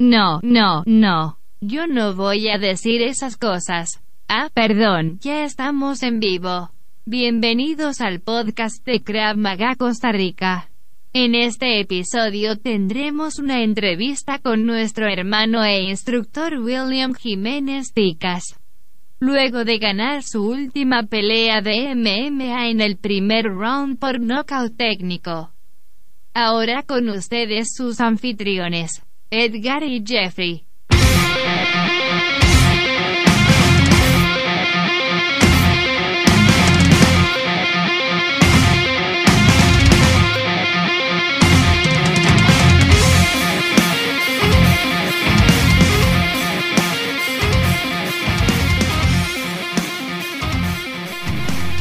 [0.00, 1.36] No, no, no.
[1.60, 4.00] Yo no voy a decir esas cosas.
[4.28, 6.70] Ah, perdón, ya estamos en vivo.
[7.04, 10.70] Bienvenidos al podcast de Krav Maga Costa Rica.
[11.12, 18.58] En este episodio tendremos una entrevista con nuestro hermano e instructor William Jiménez Picas.
[19.18, 25.52] Luego de ganar su última pelea de MMA en el primer round por nocaut técnico.
[26.32, 30.66] Ahora con ustedes sus anfitriones, Edgar y Jeffrey.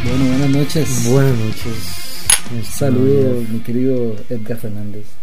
[0.04, 1.10] Bueno, buenas noches.
[1.10, 2.70] Buenas noches.
[2.70, 5.19] Saludos, mi querido Edgar Fernández.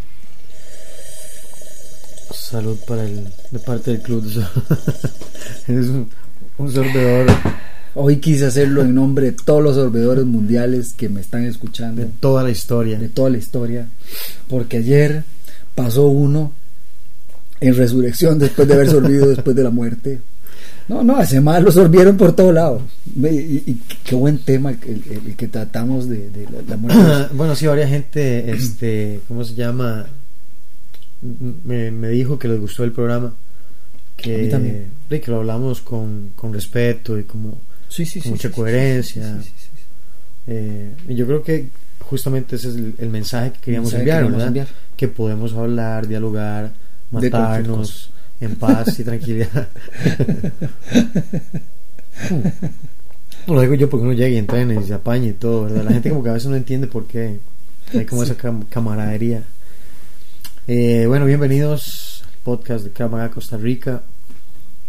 [2.38, 4.24] Salud para el, de parte del club.
[5.68, 6.08] Eres un,
[6.58, 7.26] un sorbedor
[7.98, 12.08] Hoy quise hacerlo en nombre de todos los sorbedores mundiales que me están escuchando, de
[12.20, 12.98] toda la historia.
[12.98, 13.88] de toda la historia,
[14.48, 15.24] porque ayer
[15.74, 16.52] pasó uno
[17.58, 20.20] en resurrección después de haber sorbido después de la muerte.
[20.88, 22.82] No, no, hace más lo sorbieron por todos lados.
[23.06, 24.78] Ve, Y, y qué buen tema el,
[25.10, 26.98] el- el que tratamos de, de la, la muerte.
[27.34, 30.04] bueno, sí, varias gente, este, ¿cómo se llama?
[31.64, 33.34] Me, me dijo que les gustó el programa.
[34.16, 34.86] Que, A mí también.
[35.10, 39.38] de que lo hablamos con, con respeto y como Sí, sí, con mucha coherencia.
[40.46, 41.68] Eh, y yo creo que
[42.00, 44.48] justamente ese es el, el mensaje que queríamos mensaje que enviar, queríamos ¿verdad?
[44.48, 44.68] enviar.
[44.96, 46.72] Que podemos hablar, dialogar,
[47.10, 49.68] matarnos en paz y tranquilidad.
[53.46, 55.84] Lo digo yo porque uno llega y entrena y se apaña y todo, ¿verdad?
[55.84, 57.38] La gente como que a veces no entiende por qué
[57.94, 59.44] hay como esa cam- camaradería.
[60.68, 64.02] Eh, bueno, bienvenidos al podcast de Cámara Costa Rica.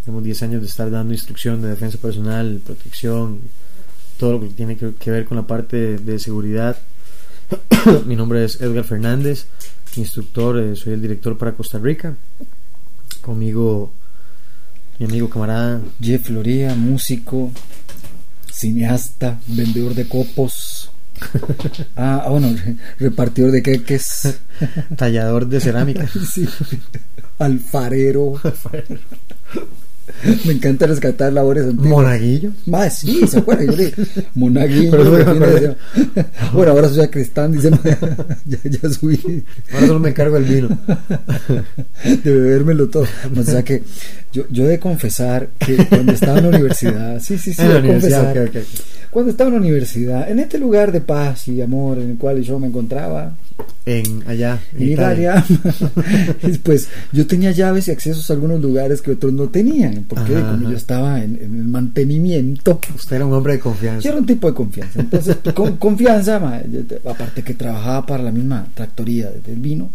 [0.04, 3.42] Tenemos 10 años de estar dando instrucción de defensa personal, protección,
[4.18, 6.80] todo lo que tiene que, ver con la parte de, de seguridad.
[8.08, 9.46] Mi nombre es Edgar Fernández,
[9.98, 12.16] instructor, eh, soy el director para Costa Rica.
[13.22, 13.94] Conmigo,
[14.98, 17.52] mi amigo camarada Jeff Floría, músico,
[18.52, 20.77] cineasta, vendedor de copos.
[21.96, 24.40] Ah, ah, bueno, re- repartidor de queques.
[24.96, 26.08] tallador de cerámica.
[26.34, 26.48] Sí.
[27.40, 28.40] Alfarero.
[30.46, 31.90] Me encanta rescatar labores antiguas.
[31.90, 32.52] Monaguillo.
[32.66, 33.68] Más, sí, ¿se acuerdan?
[33.68, 33.94] Yo le
[34.36, 34.92] monaguillo.
[34.92, 35.56] Pero acordé.
[35.58, 35.76] ese-
[36.54, 37.70] Bueno, ahora soy sacristán, dice.
[38.46, 40.70] ya, ya subí Ahora solo me encargo del vino.
[42.24, 43.06] de bebérmelo todo.
[43.36, 43.84] O sea que
[44.34, 47.74] yo, yo he de confesar que cuando estaba en la universidad, sí, sí, sí, en
[47.74, 48.34] la universidad.
[49.10, 52.42] Cuando estaba en la universidad, en este lugar de paz y amor en el cual
[52.42, 53.36] yo me encontraba,
[53.86, 55.46] En allá, en Italia,
[56.64, 60.52] pues yo tenía llaves y accesos a algunos lugares que otros no tenían, porque Ajá,
[60.52, 60.72] como ajá.
[60.72, 64.10] yo estaba en, en el mantenimiento, Usted era un hombre de yo confianza.
[64.10, 65.00] era un tipo de confianza.
[65.00, 69.90] Entonces, con confianza, ma, yo aparte que trabajaba para la misma tractoría de- del vino,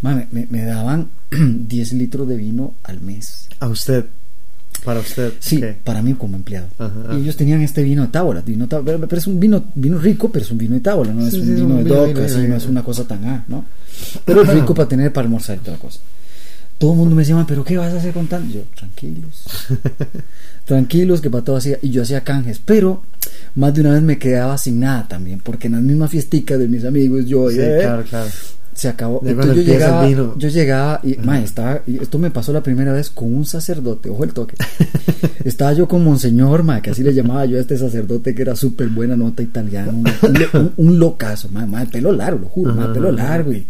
[0.00, 3.48] ma, me- me daban 10 litros de vino al mes.
[3.60, 4.06] A usted.
[4.84, 5.32] Para usted.
[5.40, 6.68] Sí, para mí como empleado.
[6.78, 7.14] Ajá.
[7.14, 9.98] Y ellos tenían este vino de tábola, vino tábola, pero, pero es un vino vino
[9.98, 11.84] rico, pero es un vino de tábola, no es un sí, es vino un de
[11.84, 13.64] vino, doc, vino, así, vino, no es una cosa tan ah, ¿no?
[14.24, 16.00] Pero es rico para tener para almorzar y toda la cosa.
[16.78, 18.54] Todo el mundo me decía, "Ma, pero ¿qué vas a hacer con tanto?
[18.54, 19.42] Yo, tranquilos.
[20.64, 23.02] tranquilos, que para todo hacía, y yo hacía canjes, pero
[23.56, 26.68] más de una vez me quedaba sin nada también, porque en las mismas fiesticas de
[26.68, 28.30] mis amigos, yo, Sí, eh, claro, claro.
[28.78, 29.20] Se acabó.
[29.24, 30.34] Yo el llegaba, vino.
[30.38, 34.08] yo llegaba y, ma, estaba, y esto me pasó la primera vez con un sacerdote,
[34.08, 34.54] ojo el toque.
[35.44, 38.54] estaba yo con Monseñor, ma, que así le llamaba yo a este sacerdote que era
[38.54, 42.48] súper buena nota italiano, un, un, un- un locazo, ma, ma, de pelo largo, lo
[42.48, 43.66] juro, ma, de pelo largo y,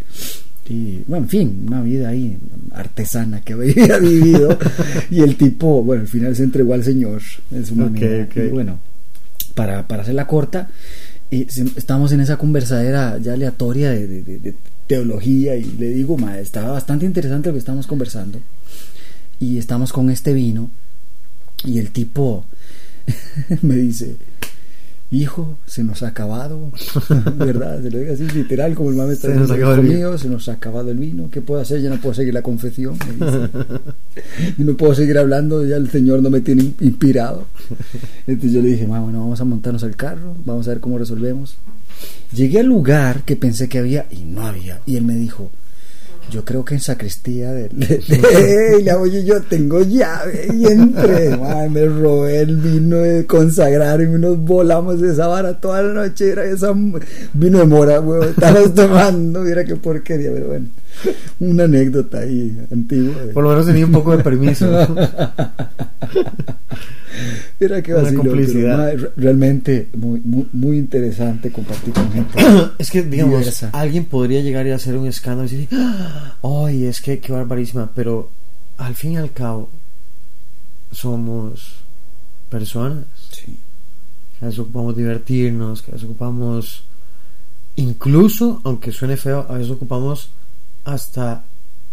[0.69, 2.37] y, bueno, en fin, una vida ahí
[2.73, 4.59] artesana que había vivido.
[5.11, 8.25] y el tipo, bueno, al final se entregó al Señor en su Ok, manera.
[8.25, 8.37] ok.
[8.37, 8.79] Y bueno,
[9.55, 10.69] para, para hacerla corta,
[11.31, 14.55] y se- estábamos en esa conversadera ya aleatoria de, de- de- de
[14.89, 18.41] teología y le digo, ma, estaba bastante interesante lo que estábamos conversando
[19.39, 20.71] y estamos con este vino
[21.65, 22.45] y el tipo
[23.63, 24.17] me dice,
[25.11, 26.71] hijo, se nos ha acabado,
[27.37, 27.83] ¿verdad?
[27.83, 30.53] Se lo digo así literal, como el mame está Se nos mío, se nos ha
[30.53, 31.81] acabado el vino, ¿qué puedo hacer?
[31.81, 32.99] Ya no puedo seguir la confesión.
[33.19, 33.49] me dice.
[34.59, 37.47] Y no puedo seguir hablando, ya el Señor no me tiene inspirado.
[38.27, 40.99] Entonces yo le dije, "Ma, bueno, vamos a montarnos al carro, vamos a ver cómo
[40.99, 41.57] resolvemos.
[42.35, 44.81] Llegué al lugar que pensé que había y no había.
[44.87, 45.51] Y él me dijo,
[46.31, 51.37] yo creo que en sacristía de, de- de- la oye yo tengo llave y entré
[51.37, 55.95] ma, me robé el vino de consagrar y nos volamos de esa vara toda la
[55.95, 56.73] noche era esa
[57.33, 60.67] vino de mora huevo estábamos tomando mira qué porquería pero bueno
[61.41, 63.23] Una anécdota ahí antigua.
[63.23, 64.67] de- Por lo menos tenía un poco de permiso.
[67.61, 68.91] Mira qué Una complicidad.
[68.93, 72.39] pero, realmente muy, muy, muy interesante compartir con gente.
[72.79, 73.71] es que, digamos, Diversa.
[73.73, 75.69] alguien podría llegar y hacer un escándalo y decir,
[76.43, 77.91] ¡ay, es que qué barbarísima!
[77.95, 78.31] Pero
[78.77, 79.69] al fin y al cabo,
[80.93, 81.75] somos
[82.51, 83.05] personas.
[83.31, 83.57] Sí.
[84.41, 86.85] que veces ocupamos divertirnos, que veces ocupamos,
[87.77, 90.31] incluso, aunque suene feo, a veces ocupamos
[90.93, 91.43] hasta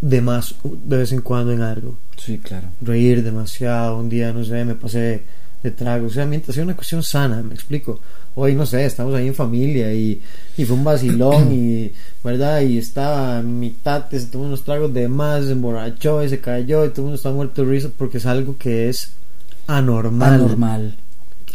[0.02, 1.98] de más de vez en cuando en algo.
[2.18, 2.68] Sí, claro.
[2.82, 5.24] Reír demasiado, un día, no sé, me pasé
[5.64, 6.08] de trago.
[6.08, 8.00] O sea, mientras sea una cuestión sana, me explico.
[8.36, 10.22] Hoy, no sé, estamos ahí en familia y,
[10.58, 11.92] y fue un vacilón y,
[12.24, 12.62] ¿verdad?
[12.62, 16.84] Y estaba en mitad, se tomó unos tragos de más, se emborrachó y se cayó
[16.86, 19.12] y todo el mundo está muerto de risa porque es algo que es
[19.68, 20.98] anormal Anormal.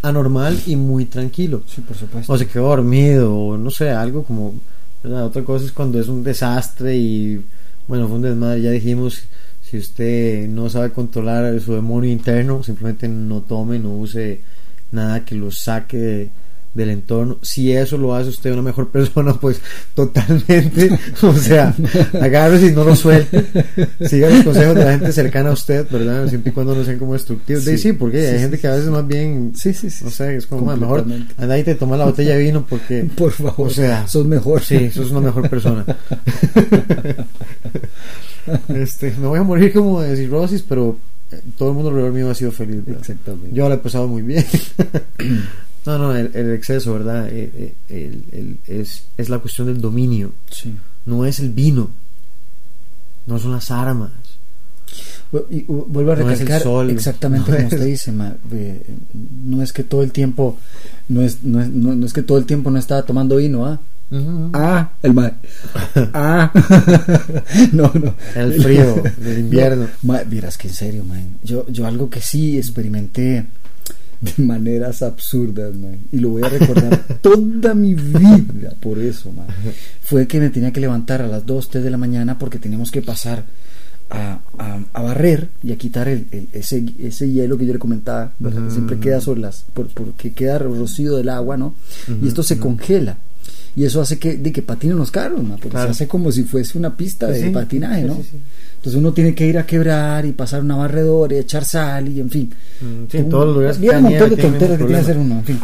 [0.03, 1.63] anormal y muy tranquilo.
[1.67, 2.33] Sí, por supuesto.
[2.33, 4.55] O se quedó dormido, o no sé, algo como.
[5.03, 5.27] ¿Verdad?
[5.27, 7.45] Otra cosa es cuando es un desastre y.
[7.87, 9.25] Bueno, fue un desmadre, ya dijimos.
[9.63, 14.41] Si usted no sabe controlar su demonio interno, simplemente no tome, no use
[14.91, 16.31] nada que lo saque
[16.73, 17.39] del entorno.
[17.43, 19.61] Si eso lo hace usted una mejor persona, pues
[19.95, 20.91] totalmente.
[21.23, 21.75] O sea,
[22.21, 23.45] agárrese y no lo suelte.
[24.07, 26.29] Siga los consejos de la gente cercana a usted, ¿verdad?
[26.29, 27.65] Siempre y cuando no sean como destructivos.
[27.65, 30.05] Sí, Sí, porque sí, hay sí, gente que a veces más bien sí, sí, sí.
[30.05, 31.05] no sé, es como "Man, mejor
[31.39, 33.67] anda y te toma la botella de vino porque Por favor.
[33.67, 34.63] o sea, sos mejor.
[34.63, 35.85] sí, sos una mejor persona.
[38.69, 40.97] este, me voy a morir como de cirrosis, pero
[41.33, 42.85] eh, todo el mundo alrededor mío ha sido feliz.
[42.85, 43.01] ¿verdad?
[43.01, 43.51] Exactamente.
[43.53, 44.45] Yo la he pasado muy bien.
[45.99, 47.29] No, no, el, el exceso, ¿verdad?
[47.31, 50.33] Eh, eh, el- el- es, es la cuestión del dominio.
[50.51, 50.75] Sí.
[51.07, 51.91] No es el vino.
[53.27, 54.11] No son las armas.
[55.51, 58.35] Y, vuelvo a No es el recalcar sol, exactamente no como es- usted dice, ma,
[58.51, 58.83] eh,
[59.45, 60.59] no es que todo el tiempo,
[61.09, 63.79] no es, no es, no, es que todo el tiempo no estaba tomando vino, ¿ah?
[64.55, 65.31] Ah, el ma,
[66.15, 66.51] ah,
[67.73, 69.85] no, no, El frío del invierno.
[69.85, 73.47] No, ma, vieras que en serio, man, yo, yo algo que sí experimenté
[74.21, 79.47] de maneras absurdas, man, y lo voy a recordar toda mi vida por eso, man,
[80.03, 82.91] fue que me tenía que levantar a las 2, 3 de la mañana porque teníamos
[82.91, 83.45] que pasar
[84.11, 87.79] a, a- a barrer y a quitar el, el- ese, ese hielo que yo le
[87.79, 88.65] comentaba, ¿verdad?
[88.67, 89.05] que siempre Ujú.
[89.05, 91.75] queda sobre las, por- porque queda rocío del agua, ¿no?
[92.23, 93.19] Y esto se congela.
[93.77, 95.87] Y eso hace que, de que patinen los carros, porque Claro.
[95.87, 98.17] se hace como si fuese una pista de Sí, patinaje, ¿no?
[98.17, 98.37] sí, sí.
[98.77, 102.19] Entonces uno tiene que ir a quebrar y pasar una barredora y echar sal y
[102.19, 102.51] en fin.
[102.81, 104.59] Mm, sí, en Un- todos los lugares que Mira un cae montón de nieve tienen
[104.59, 105.61] tonteras que tiene que hacer uno, en fin.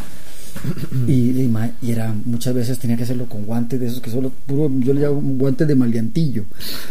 [1.07, 4.11] Y, y, ma- y era muchas veces tenía que hacerlo con guantes de esos que
[4.11, 6.45] solo puro yo le llamo guantes de maleantillo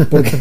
[0.10, 0.32] porque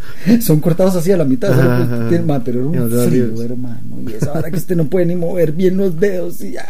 [0.40, 2.08] son cortados así a la mitad solo Ajá, ajá.
[2.08, 5.14] tienen- ma, pero era un frío hermano y esa hora que usted no puede ni
[5.14, 6.66] mover bien los dedos y ya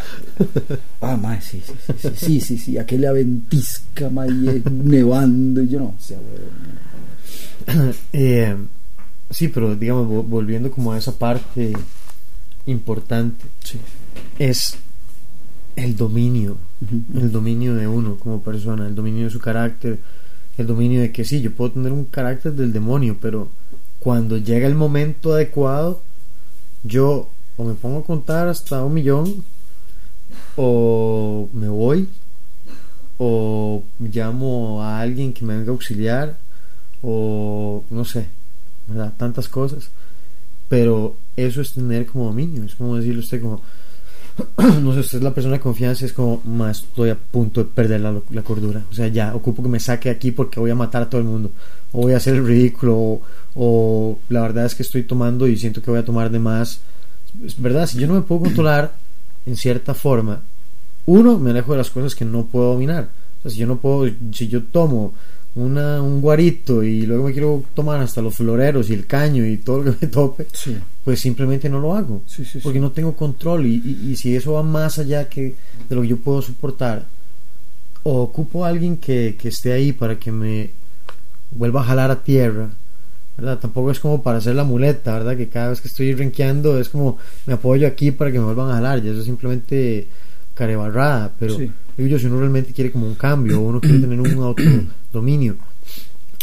[1.00, 5.62] ah ma, sí sí sí sí sí sí, sí, aquella ventisca ma, y, eh, nevando
[5.62, 6.18] y yo no o sea,
[8.12, 8.56] Eh,
[9.30, 11.72] sí, pero digamos, vo- volviendo como a esa parte
[12.66, 13.78] importante, sí.
[14.38, 14.74] es
[15.76, 16.56] el dominio,
[17.14, 19.99] el dominio de uno como persona, el dominio de su carácter,
[20.58, 23.49] el dominio de que sí, yo puedo tener un carácter del demonio, pero
[23.99, 26.02] cuando llega el momento adecuado,
[26.82, 29.44] yo o me pongo a contar hasta un millón,
[30.56, 32.08] o me voy,
[33.19, 36.38] o llamo a alguien que me venga a auxiliar,
[37.02, 38.26] o no sé,
[38.87, 39.12] ¿verdad?
[39.17, 39.91] Tantas cosas.
[40.69, 43.60] Pero eso es tener como dominio, es como decirle usted como,
[44.82, 47.70] no sé, usted es la persona de confianza, es como, más estoy a punto de
[47.70, 48.82] perder la, cordura.
[48.91, 51.27] O sea, ya, ocupo que me saque aquí porque voy a matar a todo el
[51.27, 51.51] mundo.
[51.93, 53.22] O voy a hacer el ridículo, o,
[53.55, 56.81] o la verdad es que estoy tomando y siento que voy a tomar de más.
[57.44, 58.93] Es verdad, si yo no me puedo controlar
[59.46, 60.41] en cierta forma,
[61.06, 63.08] uno, me alejo de las cosas que no puedo dominar.
[63.39, 65.15] O sea, si yo no puedo, si yo tomo
[65.54, 69.56] una, un guarito y luego me quiero tomar hasta los floreros y el caño y
[69.58, 70.76] todo lo que me tope, Sí.
[71.04, 72.22] pues simplemente no lo hago.
[72.26, 72.60] Sí, sí.
[72.62, 75.54] Porque no tengo control y, y- y si eso va más allá que
[75.88, 77.04] de lo que yo puedo soportar,
[78.02, 80.70] o ocupo a alguien que, que esté ahí para que me
[81.50, 82.70] vuelva a jalar a tierra.
[83.36, 83.58] ¿verdad?
[83.58, 85.36] Tampoco es como para hacer la muleta, ¿verdad?
[85.36, 87.16] Que cada vez que estoy renqueando es como
[87.46, 89.04] me apoyo aquí para que me vuelvan a jalar.
[89.04, 90.06] Y eso es simplemente
[90.54, 91.32] carebarrada.
[91.38, 94.34] Pero digo yo, si uno realmente quiere como un cambio, uno quiere tener un
[95.10, 95.56] autodominio,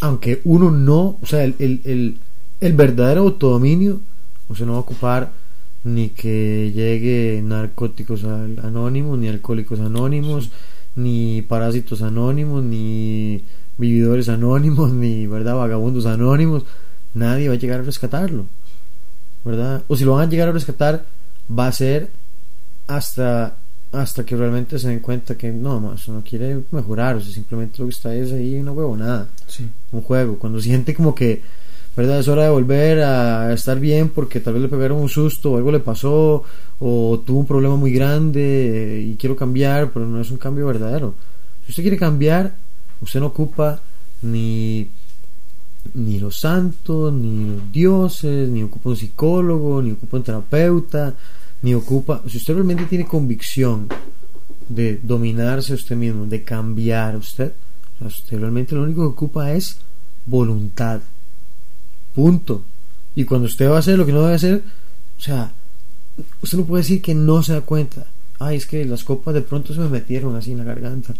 [0.01, 2.17] aunque uno no, o sea, el, el, el,
[2.59, 4.01] el verdadero autodominio,
[4.49, 5.31] o sea, no va a ocupar
[5.83, 10.51] ni que llegue narcóticos anónimos, ni alcohólicos anónimos,
[10.95, 13.43] ni parásitos anónimos, ni
[13.77, 16.63] vividores anónimos, ni verdad vagabundos anónimos,
[17.13, 18.47] nadie va a llegar a rescatarlo,
[19.45, 19.83] ¿verdad?
[19.87, 21.05] O si lo van a llegar a rescatar,
[21.49, 22.11] va a ser
[22.87, 23.55] hasta
[23.91, 27.79] hasta que realmente se den cuenta que no, más no quiere mejorar, o sea, simplemente
[27.79, 29.65] lo que está es ahí una huevonada, Sí.
[29.91, 30.37] un juego.
[30.37, 31.41] Cuando siente como que,
[31.95, 32.19] ¿verdad?
[32.19, 35.57] Es hora de volver a estar bien porque tal vez le pegaron un susto o
[35.57, 36.43] algo le pasó
[36.79, 41.15] o tuvo un problema muy grande y quiero cambiar, pero no es un cambio verdadero.
[41.65, 42.53] Si usted quiere cambiar,
[43.01, 43.79] usted no ocupa
[44.21, 44.89] ni
[45.93, 51.13] ni los santos, ni los dioses, ni ocupa un psicólogo, ni ocupa un terapeuta,
[51.61, 52.21] ni ocupa...
[52.27, 53.87] Si usted realmente tiene convicción
[54.69, 57.53] de dominarse a usted mismo, de cambiar a usted,
[58.01, 59.77] usted realmente lo único que ocupa es
[60.25, 61.01] voluntad.
[62.13, 62.63] Punto.
[63.15, 64.63] Y cuando usted va a hacer lo que no debe hacer,
[65.17, 65.51] o sea,
[66.41, 68.05] usted no puede decir que no se da cuenta.
[68.39, 71.13] Ay, es que las copas de pronto se me metieron así en la garganta.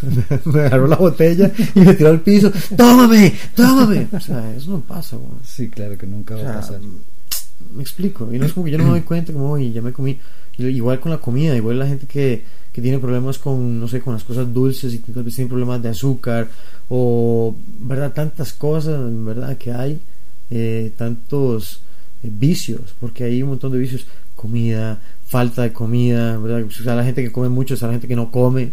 [0.44, 2.50] me agarró la botella y me tiró al piso.
[2.76, 3.34] ¡Tómame!
[3.54, 4.08] ¡Tómame!
[4.12, 5.18] O sea, eso no pasa.
[5.44, 6.80] Sí, claro que nunca O va sea, a pasar.
[7.74, 8.32] Me explico.
[8.32, 10.18] Y no es como que yo no me doy cuenta, como, oye, ya me comí.
[10.58, 14.14] Igual con la comida, igual la gente que, que tiene problemas con, no sé, con
[14.14, 16.48] las cosas dulces y que tal vez tiene problemas de azúcar
[16.88, 18.12] o, ¿verdad?
[18.14, 19.58] Tantas cosas, ¿verdad?
[19.58, 20.00] Que hay,
[20.50, 21.80] eh, tantos
[22.22, 24.06] eh, vicios, porque hay un montón de vicios.
[24.34, 26.62] Comida, falta de comida, ¿verdad?
[26.66, 28.72] O sea, la gente que come mucho, o sea, la gente que no come.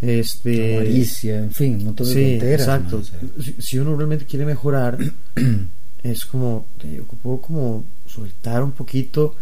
[0.00, 2.60] Este, Avaricia, en fin, un montón de Sí, tonteras.
[2.60, 2.96] exacto.
[2.96, 3.02] ¿no?
[3.02, 4.98] O sea, Si, si uno realmente quiere mejorar,
[6.02, 6.66] es como,
[7.02, 9.34] ocupo como soltar un poquito.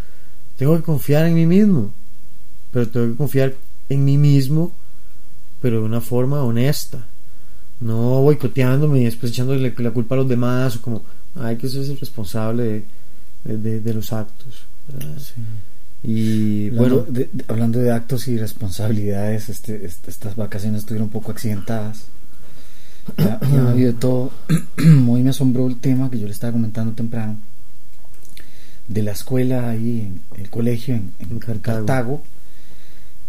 [0.56, 1.92] Tengo que confiar en mí mismo,
[2.72, 3.54] pero tengo que confiar
[3.88, 4.72] en mí mismo,
[5.60, 7.06] pero de una forma honesta.
[7.80, 11.02] No boicoteándome y después echándole la culpa a los demás, o como,
[11.34, 12.84] hay que ser el responsable de,
[13.44, 14.62] de- de- de los actos.
[16.04, 21.06] Y Hablando, bueno, de, de- hablando de actos y responsabilidades, este, este- estas vacaciones estuvieron
[21.06, 22.04] un poco accidentadas.
[23.18, 24.30] Ya, ya ha habido de todo.
[25.08, 27.36] Hoy me asombró el tema que yo le estaba comentando temprano
[28.88, 30.00] de la escuela ahí
[30.34, 31.86] en el colegio en, en En Cartago.
[31.86, 32.22] Cartago,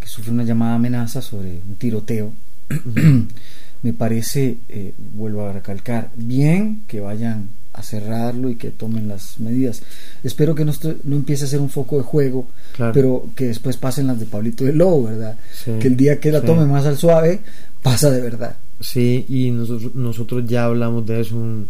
[0.00, 2.32] que sufre una llamada amenaza sobre un tiroteo.
[3.82, 9.38] me parece, eh, vuelvo a recalcar, bien que vayan a cerrarlo y que tomen las
[9.40, 9.82] medidas.
[10.22, 10.72] Espero que no,
[11.04, 12.46] no empiece a ser un foco de juego,
[12.76, 12.92] Claro.
[12.92, 15.36] pero que después pasen las de Pablito del Lobo, ¿verdad?
[15.52, 16.46] Sí, que el día que la sí.
[16.46, 17.40] tome más al suave,
[17.82, 18.56] pasa de verdad.
[18.80, 21.68] sí, y nosotros, nosotros ya hablamos de eso un, En un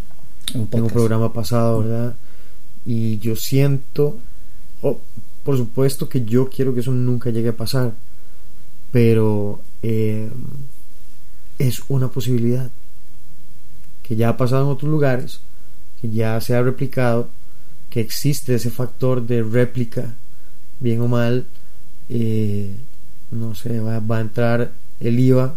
[0.54, 0.92] en un podcast.
[0.94, 2.14] programa pasado, ¿verdad?
[2.86, 4.18] Y yo siento,
[5.42, 7.94] por supuesto que yo quiero que eso nunca llegue a pasar,
[8.92, 10.28] pero eh,
[11.58, 12.70] es una posibilidad
[14.02, 15.40] que ya ha pasado en otros lugares,
[16.00, 17.28] que ya se ha replicado,
[17.88, 20.14] que existe ese factor de réplica,
[20.78, 21.46] bien o mal,
[22.08, 22.74] eh,
[23.30, 25.56] no sé, va, va a entrar el IVA,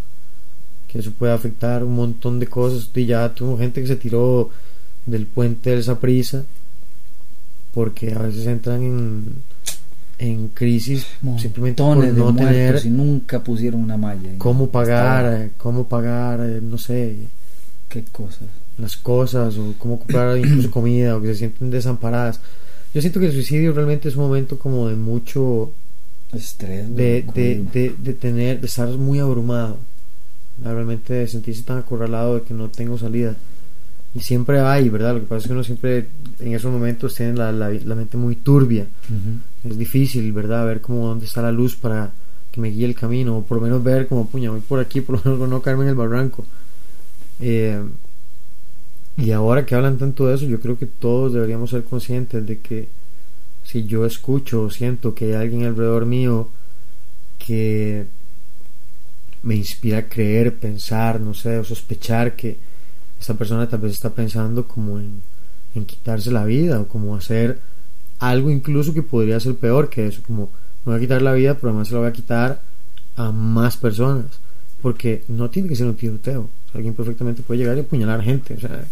[0.88, 2.90] que eso puede afectar un montón de cosas.
[2.94, 4.50] Y ya tuvo gente que se tiró
[5.04, 6.44] del puente de esa prisa
[7.78, 9.24] porque a veces entran en,
[10.18, 11.06] en crisis
[11.38, 12.50] simplemente por Montones de no muertos
[12.82, 14.30] tener y nunca pusieron una malla.
[14.38, 17.14] cómo pagar, Estaba- cómo pagar, eh, no sé,
[17.88, 18.48] Qué cosas.
[18.78, 22.40] las cosas o cómo comprar incluso comida o que se sienten desamparadas.
[22.92, 25.70] Yo siento que el suicidio realmente es un momento como de mucho
[26.32, 26.92] Estrés.
[26.96, 29.78] de, de, de, de tener de estar muy abrumado
[30.58, 30.74] ¿verdad?
[30.74, 33.36] realmente de sentirse tan acorralado de que no tengo salida
[34.18, 36.08] y siempre hay verdad lo que pasa es que uno siempre
[36.40, 38.86] en esos momentos tiene la, la, la mente muy turbia.
[39.62, 42.10] Es difícil verdad ver como dónde está la luz para
[42.50, 45.00] que me guíe el camino o por lo menos ver como puña voy por aquí
[45.00, 46.44] por lo menos no caerme en el barranco.
[47.40, 47.80] Eh,
[49.16, 52.58] y ahora que hablan tanto de eso yo creo que todos deberíamos ser conscientes de
[52.58, 52.88] que
[53.62, 56.48] si yo escucho o siento que hay alguien alrededor mío
[57.38, 58.06] que
[59.42, 62.67] me inspira a creer, pensar, no sé, o sospechar que
[63.20, 65.22] esta persona tal vez está pensando como en,
[65.86, 67.60] quitarse la vida o como hacer
[68.18, 70.50] algo incluso que podría ser peor que eso, como
[70.84, 72.60] me voy a quitar la vida, pero además se la voy a quitar
[73.14, 74.26] a más personas,
[74.82, 78.60] porque no tiene que ser un tiroteo, alguien perfectamente puede llegar y apuñalar gente, o
[78.60, 78.84] sea,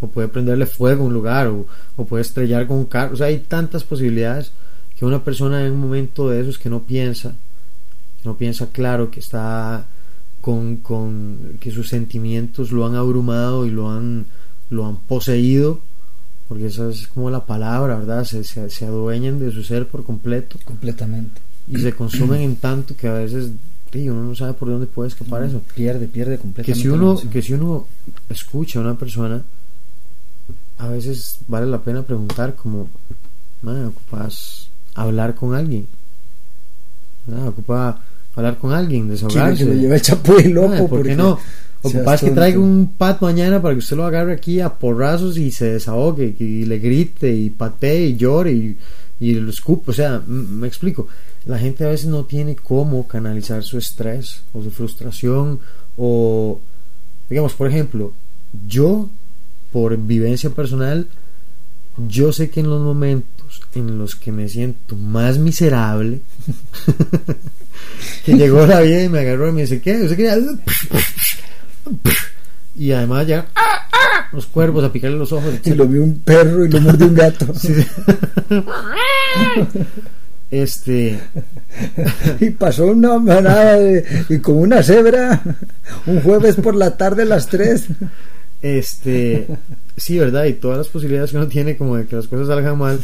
[0.00, 3.16] o puede prenderle fuego a un lugar, o, o puede estrellar con un carro, o
[3.16, 4.52] sea, hay tantas posibilidades
[4.96, 7.34] que una persona en un momento de esos que no piensa,
[8.22, 9.86] que no piensa claro, que está
[10.40, 14.26] con, con que sus sentimientos lo han abrumado y lo han,
[14.70, 15.80] lo han poseído,
[16.48, 18.24] porque esa es como la palabra, ¿verdad?
[18.24, 21.40] Se, se, se adueñan de su ser por completo Completamente.
[21.68, 23.50] y se consumen en tanto que a veces
[23.92, 25.60] uno no sabe por dónde puede escapar eso.
[25.74, 26.80] Pierde, pierde Que completamente.
[26.82, 27.86] si la uno que si uno
[28.28, 29.42] escucha a una persona,
[30.78, 32.88] a veces vale la pena preguntar como,
[33.62, 35.86] "Man, ocupas hablar con alguien,
[37.26, 37.48] ¿verdad?
[37.48, 38.00] ocupa
[38.36, 39.64] hablar con alguien, desahogarse.
[39.64, 40.88] que lo lleve el chapuy loco.
[40.88, 41.38] ¿Por qué no?
[41.82, 45.38] seas Ocupas que traiga un pat mañana para que usted lo agarre aquí a porrazos
[45.38, 48.76] y se desahogue y le grite y patee y llore y,
[49.18, 49.90] y lo escupe.
[49.90, 51.08] O sea, me explico.
[51.46, 55.60] La gente a veces no tiene cómo canalizar su estrés o su frustración
[55.96, 56.60] o,
[57.30, 58.12] digamos, por ejemplo,
[58.66, 59.08] yo,
[59.72, 61.08] por vivencia personal,
[62.08, 63.39] yo sé que en los momentos
[63.74, 66.20] en los que me siento más miserable,
[68.24, 69.98] que llegó la vida y me agarró y me dice, ¿qué?
[72.74, 73.46] Y además ya
[74.32, 75.54] los cuervos a picarle los ojos.
[75.64, 77.46] Y lo vio un perro y lo mordió un gato.
[80.50, 81.20] Este.
[82.40, 85.40] y pasó una manada de, y con una cebra
[86.06, 87.84] un jueves por la tarde a las 3.
[88.60, 89.46] Este.
[90.00, 90.46] Sí, ¿verdad?
[90.46, 92.98] Y todas las posibilidades que uno tiene como de que las cosas salgan mal.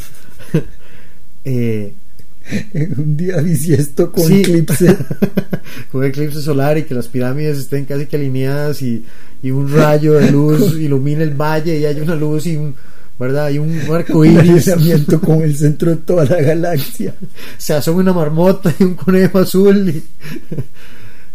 [1.45, 1.93] eh,
[2.97, 4.97] un día bisiesto con eclipse.
[5.91, 9.05] con eclipse solar y que las pirámides estén casi que alineadas y,
[9.43, 12.73] y un rayo de luz ilumine el valle y hay una luz y un,
[13.19, 13.45] ¿verdad?
[13.45, 14.71] Hay un arco iris.
[15.23, 17.13] con el centro de toda la galaxia.
[17.59, 19.87] Se asoma una marmota y un conejo azul.
[19.87, 20.03] Y,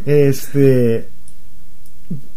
[0.04, 1.06] este.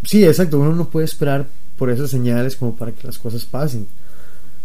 [0.04, 0.60] Sí, exacto.
[0.60, 1.44] Uno no puede esperar
[1.78, 3.86] por esas señales como para que las cosas pasen.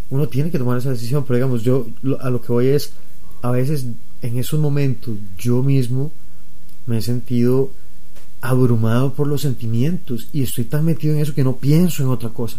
[0.10, 1.88] Uno tiene que tomar esa decisión, pero digamos, yo
[2.20, 2.92] a lo que voy es,
[3.42, 3.86] a veces
[4.22, 6.12] en esos momentos yo mismo
[6.86, 7.72] me he sentido
[8.42, 12.30] abrumado por los sentimientos y estoy tan metido en eso que no pienso en otra
[12.30, 12.58] cosa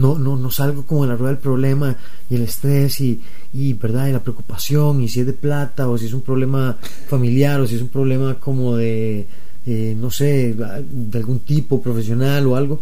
[0.00, 1.96] no, no, no salgo como de la rueda del problema
[2.28, 3.20] y el estrés y,
[3.52, 4.08] y, ¿verdad?
[4.08, 6.76] y la preocupación y si es de plata o si es un problema
[7.08, 9.26] familiar o si es un problema como de,
[9.66, 12.80] eh, no sé, de algún tipo profesional o algo.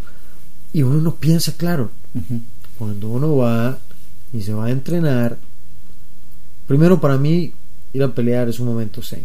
[0.73, 1.91] Y uno no piensa claro.
[2.77, 3.77] Cuando uno va
[4.31, 5.37] y se va a entrenar,
[6.67, 7.53] primero para mí
[7.93, 9.23] ir a pelear es un momento zen.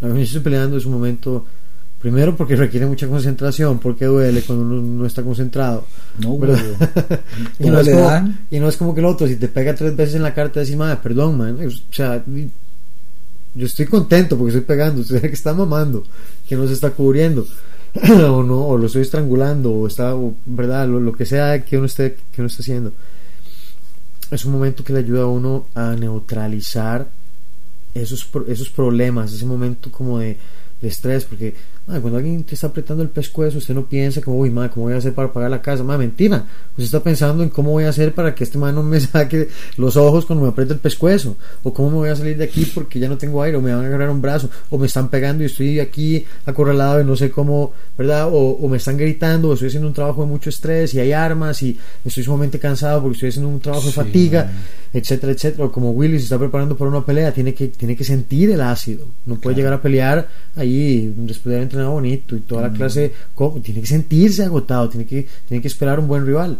[0.00, 1.44] A mí estoy peleando es un momento
[2.00, 5.84] Primero porque requiere mucha concentración, porque duele cuando uno no está concentrado.
[6.20, 6.36] No,
[7.58, 9.96] y, no es como, y, no es como, que el otro, si te pega tres
[9.96, 11.58] veces en la cara, te decís, madre, perdón, man.
[11.66, 16.04] O sea, yo estoy contento porque estoy pegando, usted que está mamando,
[16.48, 17.44] que no se está cubriendo,
[18.30, 20.14] o no, o lo estoy estrangulando, o está,
[20.46, 22.92] verdad, lo, que sea que uno esté, uno haciendo.
[24.30, 27.08] Es un momento que le ayuda a uno a neutralizar
[27.94, 30.36] esos, esos problemas, ese momento como de
[30.82, 31.54] estrés, porque
[31.88, 34.94] cuando alguien te está apretando el pescuezo, usted no piensa como, uy, madre, ¿cómo voy
[34.94, 35.82] a hacer para pagar la casa?
[35.82, 36.44] Madre, mentira.
[36.72, 39.48] Usted está pensando en cómo voy a hacer para que este man no me saque
[39.78, 42.70] los ojos cuando me aprieta el pescuezo, o cómo me voy a salir de aquí
[42.74, 45.08] porque ya no tengo aire, o me van a agarrar un brazo, o me están
[45.08, 48.28] pegando y estoy aquí acorralado y no sé cómo, ¿verdad?
[48.30, 51.62] O, me están gritando, o estoy haciendo un trabajo de mucho estrés y hay armas
[51.62, 54.52] y estoy sumamente cansado porque estoy haciendo un trabajo de fatiga,
[54.92, 55.64] etcétera, etcétera.
[55.64, 58.60] O como Willy se está preparando para una pelea, tiene que, tiene que sentir el
[58.60, 62.72] ácido, no puede llegar a pelear ahí después de haber entrenado bonito y toda la
[62.72, 63.12] clase,
[63.62, 66.58] tiene que sentirse agotado, tiene que, tiene que esperar un buen rival.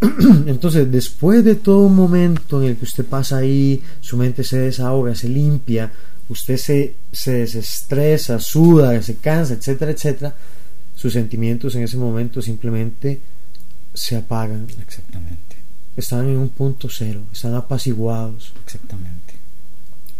[0.46, 4.58] Entonces, después de todo un momento en el que usted pasa ahí, su mente se
[4.58, 5.92] desahoga, se limpia,
[6.28, 10.34] usted se, se desestresa, suda, se cansa, etcétera, etcétera,
[10.94, 13.20] sus sentimientos en ese momento simplemente
[13.92, 14.66] se apagan.
[14.80, 15.56] Exactamente.
[15.96, 18.52] Están en un punto cero, están apaciguados.
[18.64, 19.34] Exactamente.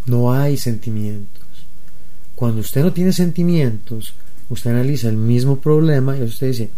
[0.05, 1.43] No hay sentimientos.
[2.35, 4.13] Cuando usted no tiene sentimientos,
[4.49, 6.69] usted analiza el mismo problema y usted dice,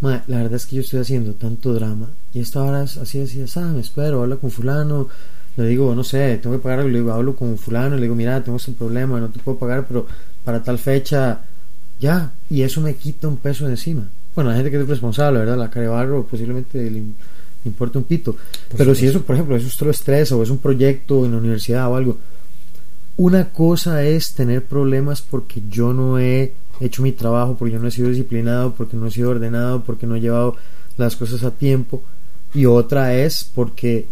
[0.00, 3.42] la verdad es que yo estoy haciendo tanto drama y esta hora es así, así,
[3.42, 5.08] así, me espero, hablo con fulano,
[5.56, 8.42] le digo, no sé, tengo que pagar, le digo, hablo con fulano, le digo, mira,
[8.42, 10.06] tengo este problema, no te puedo pagar, pero
[10.44, 11.40] para tal fecha,
[11.98, 14.08] ya, y eso me quita un peso de encima.
[14.34, 15.58] Bueno, la gente que es responsable, ¿verdad?
[15.58, 17.02] La cara de barro posiblemente le,
[17.64, 18.36] importa un pito.
[18.76, 21.38] pero si eso, por ejemplo, eso es lo estresa o es un proyecto en la
[21.38, 22.16] universidad o algo,
[23.20, 27.88] una cosa es tener problemas porque yo no he hecho mi trabajo, porque yo no
[27.88, 30.56] he sido disciplinado, porque no he sido ordenado, porque no he llevado
[30.96, 32.02] las cosas a tiempo.
[32.54, 34.06] Y otra es porque,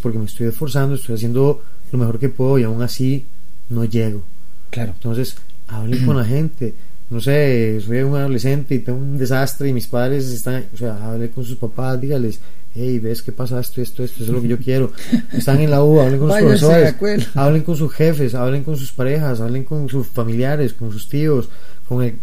[0.00, 3.26] porque me estoy esforzando, estoy haciendo lo mejor que puedo y aún así
[3.68, 4.22] no llego.
[4.70, 4.92] Claro.
[4.94, 5.36] Entonces,
[5.68, 6.74] hablen con la gente.
[7.10, 11.04] No sé, soy un adolescente y tengo un desastre y mis padres están, o sea,
[11.04, 12.40] hable con sus papás, dígales,
[12.74, 14.92] hey, ves qué pasa esto, esto, esto, eso es lo que yo quiero.
[15.32, 18.92] Están en la U, hablen con sus profesores, hablen con sus jefes, hablen con sus
[18.92, 21.48] parejas, hablen con sus familiares, con sus tíos,
[21.88, 22.14] con el,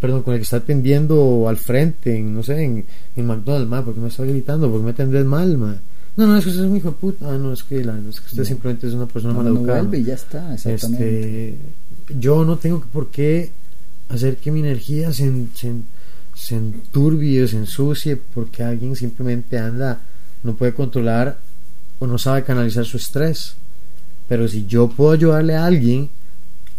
[0.00, 2.84] perdón, con el que está atendiendo al frente, en, no sé, en,
[3.16, 5.76] en McDonald's, ma, porque me está gritando, porque me atendés mal, ma.
[6.16, 7.32] No, no, es que usted es un hijo de puta.
[7.32, 9.88] Ah, no, es que, la, es que usted simplemente es una persona mal educada.
[9.96, 11.48] y ya está, exactamente.
[11.50, 11.58] Este,
[12.18, 13.50] yo no tengo por qué
[14.10, 15.72] hacer que mi energía se, se
[16.34, 20.00] se enturbie, se ensucie porque alguien simplemente anda,
[20.42, 21.38] no puede controlar
[21.98, 23.54] o no sabe canalizar su estrés.
[24.28, 26.08] Pero si yo puedo ayudarle a alguien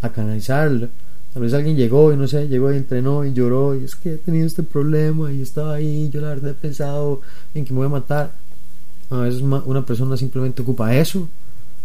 [0.02, 0.90] a canalizarlo,
[1.34, 4.14] tal vez alguien llegó y no sé, llegó y entrenó y lloró y es que
[4.14, 7.22] he tenido este problema y estaba ahí, yo la verdad he pensado
[7.54, 8.32] en que me voy a matar.
[9.10, 11.28] A veces una persona simplemente ocupa eso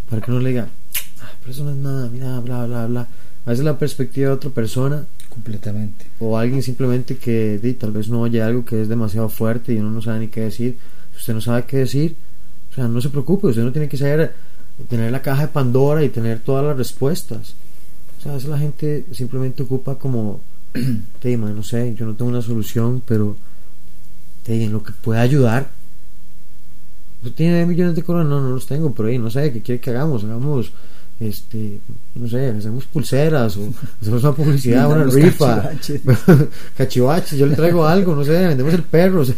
[0.08, 0.68] para que uno le diga,
[1.20, 3.08] "Ah, pero eso no es nada, mira, bla, bla, bla.
[3.48, 6.04] A veces la perspectiva de otra persona Completamente.
[6.18, 9.78] o alguien simplemente que di, tal vez no oye algo que es demasiado fuerte y
[9.78, 10.76] uno no sabe ni qué decir.
[11.12, 12.14] Si usted no sabe qué decir,
[12.70, 14.34] o sea, no se preocupe, usted no tiene que saber
[14.90, 17.54] tener la caja de Pandora y tener todas las respuestas.
[18.18, 20.42] O sea, a veces la gente simplemente ocupa como,
[21.20, 23.34] te digo, no sé, yo no tengo una solución, pero
[24.42, 25.70] te digo, en lo que pueda ayudar.
[27.22, 28.28] ¿Usted tiene millones de coronas?
[28.28, 30.22] No, no los tengo, pero ahí no sé, ¿qué quiere que hagamos?
[30.22, 30.70] Hagamos,
[31.20, 31.80] este,
[32.14, 33.68] no sé, hacemos pulseras o
[34.00, 35.70] hacemos una publicidad, una rifa.
[36.76, 37.38] cachivaches.
[37.38, 39.36] yo le traigo algo, no sé, vendemos el perro, o sea,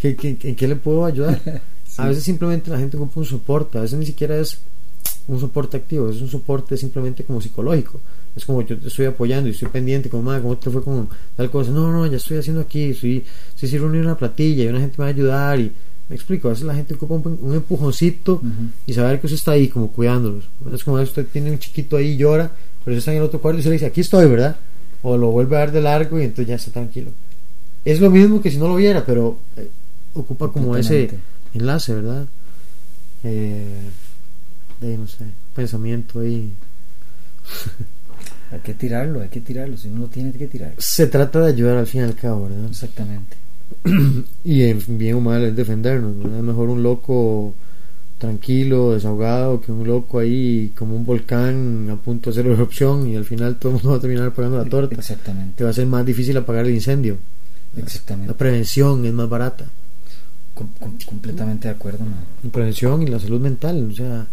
[0.00, 1.40] ¿qué, qué, en qué le puedo ayudar?
[1.98, 4.60] A veces simplemente la gente ocupa un soporte, a veces ni siquiera es
[5.26, 8.00] un soporte activo, es un soporte simplemente como psicológico.
[8.36, 11.08] Es como yo te estoy apoyando y estoy pendiente, como, "Ma, ¿cómo te fue con
[11.36, 11.72] tal cosa?
[11.72, 15.02] No, no, ya estoy haciendo aquí, estoy, estoy reunir una platilla y una gente me
[15.02, 15.72] va a ayudar y
[16.08, 18.40] me explico, a veces la gente ocupa un, un empujoncito
[18.86, 20.48] y saber que usted está ahí como cuidándolos.
[20.72, 22.50] Es como usted tiene un chiquito ahí y llora,
[22.84, 24.56] pero usted está en el otro cuarto y se le dice, aquí estoy, ¿verdad?
[25.02, 27.10] O lo vuelve a dar de largo y entonces ya está tranquilo.
[27.84, 29.70] Es lo mismo que si no lo viera, pero eh,
[30.14, 31.10] ocupa como ese
[31.52, 32.26] enlace, ¿verdad?
[33.24, 33.90] Eh,
[34.80, 36.54] de, no sé, pensamiento ahí.
[38.50, 39.76] Hay que tirarlo, hay que tirarlo.
[39.76, 40.76] Si uno lo tiene, hay que tirarlo.
[40.78, 42.66] Se trata de ayudar al fin y al cabo, ¿verdad?
[42.70, 43.36] Exactamente.
[44.44, 46.12] Y en bien o mal es defendernos.
[46.24, 47.54] Es mejor un loco
[48.18, 53.16] tranquilo, desahogado, que un loco ahí como un volcán a punto de hacer erupción y
[53.16, 54.94] al final todo el mundo va a terminar pagando la torta.
[54.96, 55.54] Exactamente.
[55.56, 57.16] Te va a ser más difícil apagar el incendio.
[57.76, 58.32] Exactamente.
[58.32, 59.66] La prevención es más barata.
[60.54, 62.00] Com- com- completamente de acuerdo.
[62.42, 63.88] La prevención y la salud mental.
[63.92, 64.26] O sea,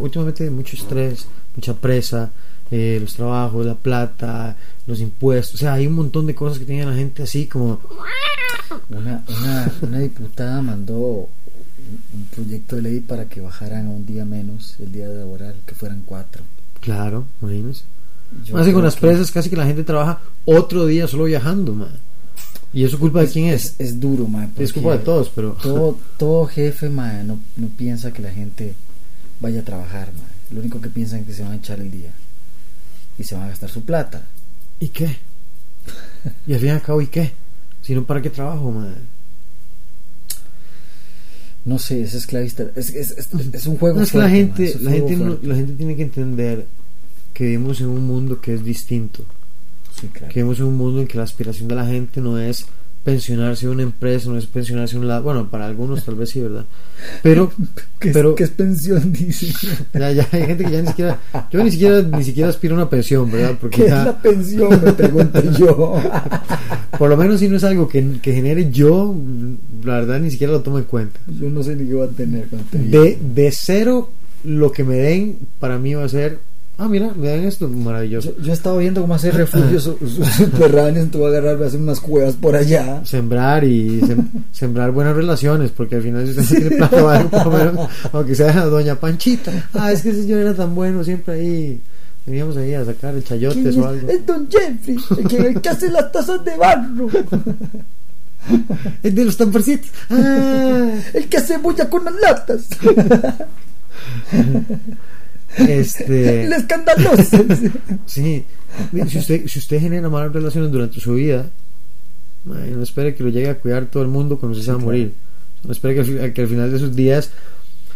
[0.00, 2.30] últimamente hay mucho estrés, mucha presa,
[2.70, 5.56] eh, los trabajos, la plata, los impuestos.
[5.56, 7.80] O sea, hay un montón de cosas que tiene la gente así como...
[8.88, 11.28] Una, una, una diputada mandó
[12.12, 15.74] un, proyecto de ley para que bajaran a un día menos el día laboral, que
[15.74, 16.42] fueran cuatro.
[16.80, 17.84] Claro, imagínense.
[18.52, 21.96] Más que con las presas casi que la gente trabaja otro día solo viajando, man.
[22.72, 23.66] ¿Y eso culpa de quién es?
[23.66, 24.52] Es, es duro, man.
[24.58, 25.52] Es culpa de todos, pero...
[25.62, 28.74] Todo, todo jefe, man, no, no piensa que la gente
[29.38, 30.26] vaya a trabajar, man.
[30.50, 32.12] Lo único que piensan es que se van a echar el día
[33.18, 34.22] y se van a gastar su plata.
[34.80, 35.16] ¿Y qué?
[36.46, 37.32] Y al fin y al cabo, ¿y qué?
[37.82, 38.94] Si no, ¿para qué trabajo, man?
[41.64, 42.66] No sé, es esclavista.
[42.76, 45.38] Es, es, es, es un juego No, es que la gente, man, la, gente no-
[45.42, 46.66] la gente tiene que entender
[47.32, 49.24] que vivimos en un mundo que es distinto.
[49.98, 50.28] Sí, claro.
[50.28, 52.66] que vivimos en un mundo en que la aspiración de la gente no es
[53.04, 56.64] pensionarse una empresa, no es pensionarse un lado, bueno, para algunos tal vez sí, ¿verdad?
[57.22, 57.52] Pero,
[58.00, 59.12] ¿Qué, es- pero qué es pensión?
[59.12, 59.46] Dice.
[59.92, 61.18] ya, ya hay gente que ya ni siquiera,
[61.50, 63.56] yo ni siquiera, ni siquiera aspiro a una pensión, ¿verdad?
[63.60, 64.80] Porque ¿Qué es la pensión?
[64.82, 65.96] Me pregunto yo.
[66.98, 69.14] por lo menos si no es algo que, que genere yo,
[69.84, 71.20] la verdad ni siquiera lo tomo en cuenta.
[71.26, 74.10] Yo no sé ni qué va a tener De, de cero,
[74.44, 76.38] lo que me den, para mí va a ser,
[76.78, 78.34] ah, mira, me dan esto, maravilloso.
[78.36, 81.56] Yo, yo he estado viendo cómo hacer refugios su- su- subterráneos, te voy a agarrar,
[81.56, 83.04] voy a hacer unas cuevas por allá.
[83.04, 87.16] sembrar y sem- sembrar buenas relaciones, porque al final si usted no tiene plata, va
[87.20, 91.34] a menos, aunque sea doña Panchita, ah, es que ese señor era tan bueno, siempre
[91.34, 91.80] ahí,
[92.26, 93.76] veníamos ahí a sacar el ¿Quién chayotes es?
[93.76, 94.08] o algo.
[94.08, 97.08] Es Don Jeffrey, el que, el hace las tazas de barro,
[99.02, 99.90] Es de los tamborcitos.
[100.10, 102.66] Ah, el que hace bulla con las latas,
[105.58, 107.44] este, el escandaloso.
[108.06, 108.44] sí,
[109.08, 111.50] si usted, si usted genera malas relaciones durante su vida,
[112.44, 115.14] no espere que lo llegue a cuidar todo el mundo cuando se va a morir.
[115.64, 117.30] No espere que, que al final de sus días,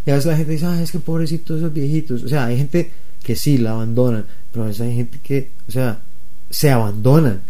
[0.07, 2.23] y a veces la gente dice, ah, es que pobrecitos esos viejitos.
[2.23, 2.91] O sea, hay gente
[3.23, 6.01] que sí la abandonan, pero a veces hay gente que, o sea,
[6.49, 7.43] se abandonan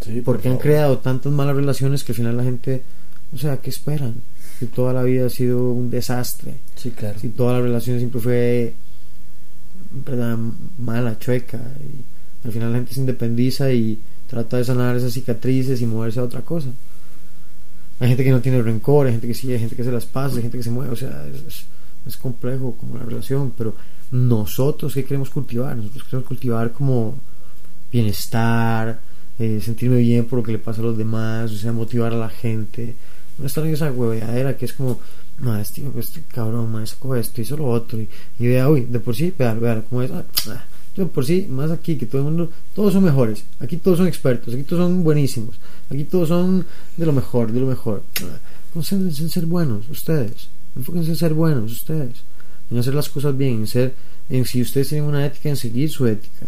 [0.00, 2.82] Sí, porque han creado tantas malas relaciones que al final la gente,
[3.34, 4.14] o sea, ¿qué esperan?
[4.58, 7.18] Si toda la vida ha sido un desastre, Sí, claro.
[7.18, 8.74] si toda la relación siempre fue
[9.90, 10.38] ¿verdad?
[10.78, 13.98] mala, chueca, y al final la gente se independiza y
[14.28, 16.68] trata de sanar esas cicatrices y moverse a otra cosa.
[18.00, 20.06] Hay gente que no tiene rencor, hay gente que sí, hay gente que se las
[20.06, 21.66] pasa, hay gente que se mueve, o sea, es,
[22.06, 23.74] es- complejo como la relación, pero
[24.12, 25.76] nosotros, ¿qué queremos cultivar?
[25.76, 27.16] Nosotros queremos cultivar como
[27.92, 29.00] bienestar,
[29.38, 32.16] eh, sentirme bien por lo que le pasa a los demás, o sea, motivar a
[32.16, 32.94] la gente.
[33.38, 35.00] No estar en esa hueveadera que es como,
[35.38, 38.08] no, este, este cabrón, ma, sacó esto, hizo lo otro, y,
[38.46, 40.64] vea, uy, de por sí, vea, vea, cómo es, ah, ah,
[40.96, 44.08] de por sí, más aquí, que todo el mundo, todos son mejores, aquí todos son
[44.08, 45.54] expertos, aquí todos son buenísimos,
[45.88, 48.02] aquí todos son de lo mejor, de lo mejor.
[48.22, 48.38] Ah,
[48.74, 52.16] Concéntrense en ser buenos, ustedes, enfóquense en ser buenos, ustedes,
[52.70, 53.94] en hacer las cosas bien, en ser,
[54.28, 56.46] en si ustedes tienen una ética, en seguir su ética.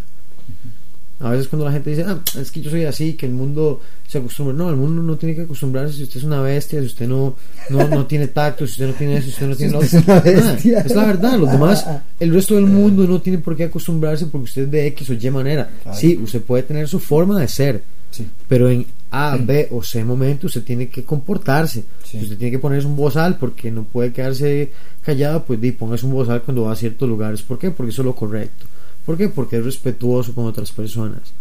[1.21, 3.79] A veces cuando la gente dice, ah, es que yo soy así, que el mundo
[4.07, 4.53] se acostumbra.
[4.55, 7.35] No, el mundo no tiene que acostumbrarse si usted es una bestia, si usted no,
[7.69, 10.85] no, no tiene tacto, si usted no tiene eso, si usted no tiene lo usted
[10.85, 11.85] es la verdad, los demás,
[12.19, 15.13] el resto del mundo no tiene por qué acostumbrarse porque usted es de X o
[15.13, 15.69] Y manera.
[15.83, 15.97] Claro.
[15.97, 18.27] Sí, usted puede tener su forma de ser, Sí.
[18.47, 21.83] pero en A, B o C momento usted tiene que comportarse.
[22.03, 22.17] Sí.
[22.21, 26.13] Usted tiene que ponerse un bozal porque no puede quedarse callado, pues di, póngase un
[26.13, 27.41] bozal cuando va a ciertos lugares.
[27.41, 27.71] ¿Por qué?
[27.71, 28.65] Porque eso es lo correcto.
[29.05, 29.29] ¿Por qué?
[29.29, 31.33] Porque es respetuoso con otras personas.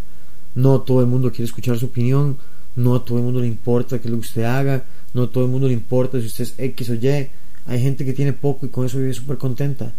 [0.55, 2.39] No todo el mundo quiere escuchar su opinión,
[2.77, 5.31] no a todo el mundo le importa qué es lo que usted haga, no a
[5.31, 7.29] todo el mundo le importa si usted es X o Y.
[7.67, 9.93] Hay gente que tiene poco y con eso vive súper contenta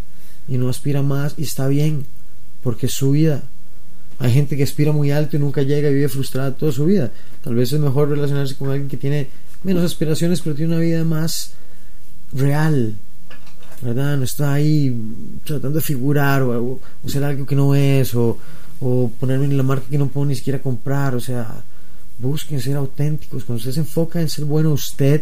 [0.48, 2.04] y no aspira más y está bien,
[2.62, 3.42] porque es su vida.
[4.18, 7.10] Hay gente que aspira muy alto y nunca llega y vive frustrada toda su vida.
[7.42, 9.28] Tal vez es mejor relacionarse con alguien que tiene
[9.64, 11.54] menos aspiraciones, pero tiene una vida más
[12.32, 12.96] real,
[13.82, 14.16] ¿verdad?
[14.16, 14.96] No está ahí
[15.44, 18.38] tratando de figurar o, o- ser algo que no es, o,
[18.80, 21.14] o ponerme en la marca que no puedo ni siquiera comprar.
[21.14, 21.62] O sea,
[22.18, 23.44] busquen ser auténticos.
[23.44, 25.20] Cuando usted se enfoca en ser bueno usted,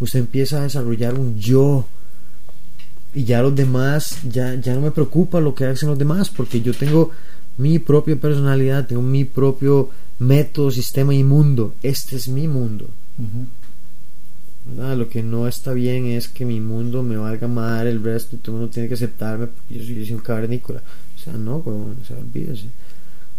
[0.00, 1.86] usted empieza a desarrollar un yo.
[3.14, 6.60] Y ya los demás, ya, ya no me preocupa lo que hacen los demás, porque
[6.60, 7.10] yo tengo
[7.56, 11.72] mi propia personalidad, tengo mi propio método, sistema y mundo.
[11.82, 12.86] Este es mi mundo.
[14.66, 14.96] ¿Verdad?
[14.96, 18.38] Lo que no está bien es que mi mundo me valga mal el resto y
[18.38, 20.82] todo el mundo tiene que aceptarme porque yo soy, yo soy un cavernícola.
[21.16, 22.66] O sea, no, huevón, o sea, olvídese.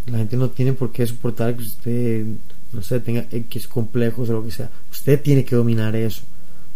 [0.08, 2.26] La gente no tiene por qué soportar que usted,
[2.72, 4.70] no sé, tenga X complejos o lo que sea.
[4.92, 6.22] Usted tiene que dominar eso.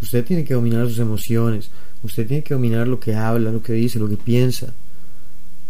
[0.01, 1.69] Usted tiene que dominar sus emociones.
[2.03, 4.73] Usted tiene que dominar lo que habla, lo que dice, lo que piensa.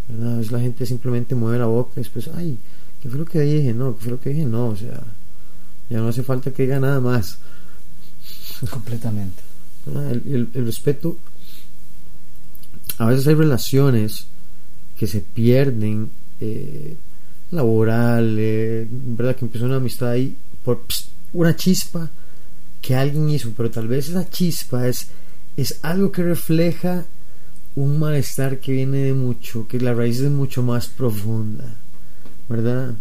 [0.07, 0.39] ¿verdad?
[0.39, 2.57] A la gente simplemente mueve la boca y después, ay,
[3.01, 3.73] ¿qué fue lo que dije?
[3.73, 4.45] No, ¿qué fue lo que dije?
[4.45, 5.01] No, o sea,
[5.89, 7.37] ya no hace falta que diga nada más.
[8.69, 9.41] Completamente.
[9.87, 11.17] El, el- respeto
[12.97, 14.27] a veces hay relaciones
[14.97, 16.09] que se pierden
[16.39, 16.95] eh,
[17.51, 20.83] laboral eh, verdad que empezó una amistad ahí por
[21.33, 22.09] una chispa
[22.81, 25.07] que alguien hizo pero tal vez esa chispa es
[25.57, 27.05] es algo que refleja
[27.75, 31.73] un malestar que viene de mucho que la raíz es mucho más profunda
[32.49, 32.93] verdad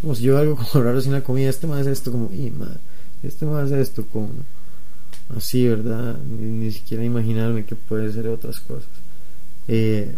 [0.00, 2.68] como si yo algo como raro sin la comida este más esto como y ma,
[3.24, 4.30] este más esto como
[5.28, 6.18] así, ¿verdad?
[6.18, 8.88] Ni, ni siquiera imaginarme que puede ser otras cosas.
[9.68, 10.14] Eh,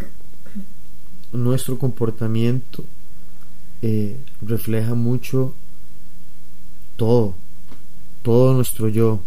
[1.33, 2.85] nuestro comportamiento
[3.83, 5.55] eh, refleja mucho
[6.97, 7.35] todo,
[8.23, 9.21] todo nuestro yo.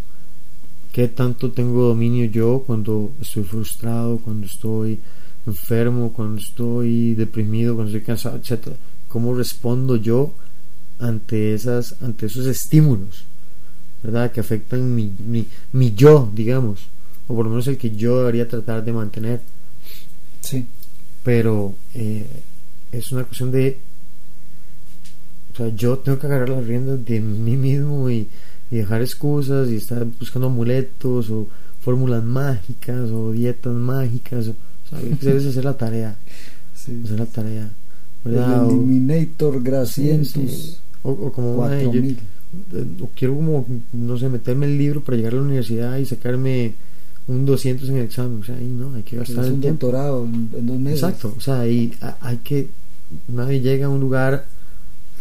[0.92, 5.00] ¿Qué tanto tengo dominio yo cuando estoy frustrado, cuando estoy
[5.46, 8.76] enfermo, cuando estoy deprimido, cuando estoy cansado, etcétera?
[9.08, 10.34] ¿Cómo respondo yo
[10.98, 13.26] ante esas, ante esos estímulos?
[14.04, 14.32] ¿Verdad?
[14.32, 16.88] Que afectan mi, mi, mi yo, digamos,
[17.28, 19.42] o por lo menos el que yo debería tratar de mantener.
[20.42, 20.66] Sí.
[21.24, 22.26] Pero eh,
[22.92, 23.80] es una cuestión de,
[25.54, 28.28] o sea, yo tengo que agarrar las riendas de mí mismo y,
[28.72, 31.48] y dejar excusas y estar buscando amuletos o
[31.82, 34.48] fórmulas mágicas o dietas mágicas.
[34.50, 34.56] O,
[34.90, 36.16] sea, debes hacer la tarea,
[36.76, 37.02] sí.
[37.04, 37.70] hacer la tarea,
[38.24, 40.78] El Eliminator Grasientus sí, sí.
[41.04, 42.20] O, o como ay, yo- 4000.
[43.02, 46.74] O quiero como, no sé, meterme el libro para llegar a la universidad y sacarme
[47.28, 48.42] un 200 en el examen.
[48.42, 49.88] O sea, ahí no, hay que gastar es el un tiempo.
[49.88, 51.04] doctorado en, dos meses.
[51.04, 52.70] Exacto, o sea, ahí hay que,
[53.28, 54.46] nadie llega a un lugar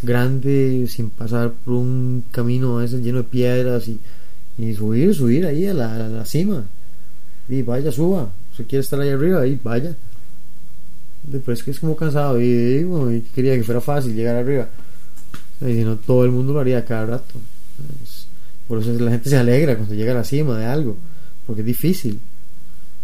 [0.03, 3.99] grande sin pasar por un camino a veces lleno de piedras y,
[4.59, 6.65] y subir, subir ahí a la, a la cima.
[7.49, 8.31] Y vaya, suba.
[8.57, 9.95] Si quiere estar ahí arriba, ahí vaya.
[11.23, 14.69] Después que es como cansado y y quería que fuera fácil llegar arriba.
[15.61, 17.39] Y si no, todo el mundo lo haría cada rato.
[18.03, 18.27] Es-
[18.69, 20.97] por eso la gente se alegra cuando llega a la cima de algo,
[21.47, 22.21] porque es difícil.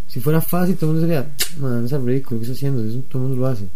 [0.09, 2.85] Si fuera fácil, todo el mundo sería, man, es ridículo, ¿qué está haciendo?
[2.85, 3.67] Eso todo el mundo lo hace.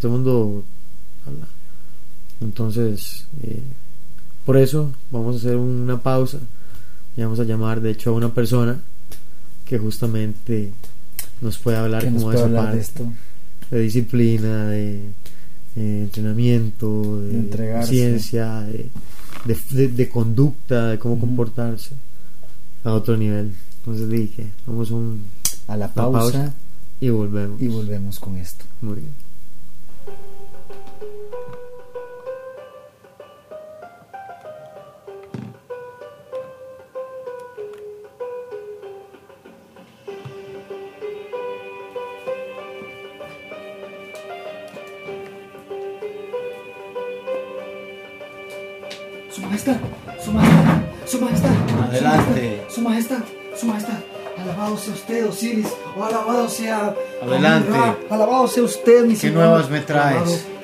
[0.00, 0.64] Todo el mundo
[1.26, 1.46] habla.
[2.40, 3.62] Entonces, eh,
[4.44, 6.38] por eso vamos a hacer una pausa
[7.16, 8.78] y vamos a llamar, de hecho, a una persona
[9.64, 10.72] que justamente
[11.40, 13.12] nos puede hablar nos como puede esa hablar parte de esto.
[13.70, 15.00] de disciplina, de,
[15.76, 21.94] eh, entrenamiento, de, ciencia, de, de, conducta, de cómo comportarse
[22.84, 23.54] a otro nivel.
[23.78, 25.24] Entonces dije, vamos a un
[25.66, 26.54] A la una pausa,
[27.00, 27.60] y volvemos.
[27.60, 28.64] y volvemos con esto.
[28.80, 29.23] Muy bien.
[55.44, 55.66] Osiris.
[55.96, 56.94] O alabado sea.
[57.22, 57.68] Adelante.
[57.68, 59.44] Amon-Ra, Alabado sea usted, mi ¿Qué señor.
[59.44, 60.46] nuevas me traes?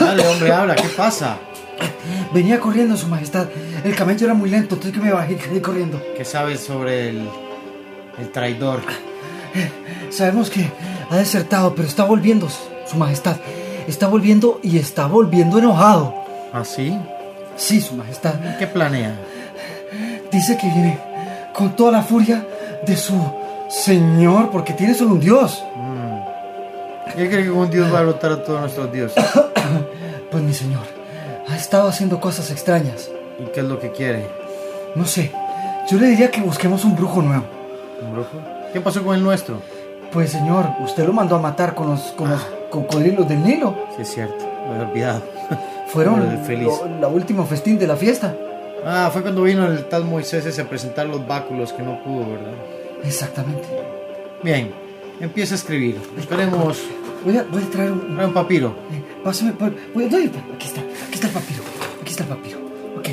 [0.00, 1.36] Dale, hombre, habla, ¿qué pasa?
[2.32, 3.46] Venía corriendo, su majestad.
[3.84, 6.00] El camello era muy lento, entonces que me bajé y caí corriendo.
[6.16, 7.28] ¿Qué sabes sobre el,
[8.18, 8.80] el traidor?
[10.10, 10.68] Sabemos que
[11.10, 12.48] ha desertado, pero está volviendo,
[12.86, 13.36] su majestad.
[13.86, 16.14] Está volviendo y está volviendo enojado.
[16.52, 16.96] ¿Ah, sí?
[17.56, 18.34] Sí, su majestad.
[18.58, 19.14] ¿Qué planea?
[20.30, 20.98] Dice que viene
[21.52, 22.44] con toda la furia
[22.84, 23.14] de su
[23.68, 25.64] señor, porque tiene solo un dios.
[27.16, 29.24] ¿Qué cree que un dios va a derrotar a todos nuestros dioses?
[30.30, 30.82] Pues mi señor,
[31.48, 33.08] ha estado haciendo cosas extrañas.
[33.38, 34.26] ¿Y qué es lo que quiere?
[34.96, 35.30] No sé,
[35.88, 37.44] yo le diría que busquemos un brujo nuevo.
[38.02, 38.30] ¿Un brujo?
[38.72, 39.60] ¿Qué pasó con el nuestro?
[40.12, 43.74] Pues señor, usted lo mandó a matar con los, con los cocodrilos del Nilo.
[43.96, 45.22] Sí, es cierto, me había olvidado.
[45.88, 48.34] Fueron Lo lo- la última festín de la fiesta.
[48.88, 52.30] Ah, fue cuando vino el tal Moisés ese a presentar los báculos que no pudo,
[52.30, 52.54] ¿verdad?
[53.02, 53.66] Exactamente.
[54.44, 54.70] Bien,
[55.20, 55.98] empieza a escribir.
[56.16, 56.84] Esperemos.
[57.24, 58.18] Voy a, voy a traer un...
[58.20, 58.76] Un papiro.
[58.92, 59.52] eh, Pásame,
[59.92, 61.62] voy aquí está, aquí está el papiro,
[62.00, 62.58] aquí está el papiro.
[62.96, 63.08] Ok,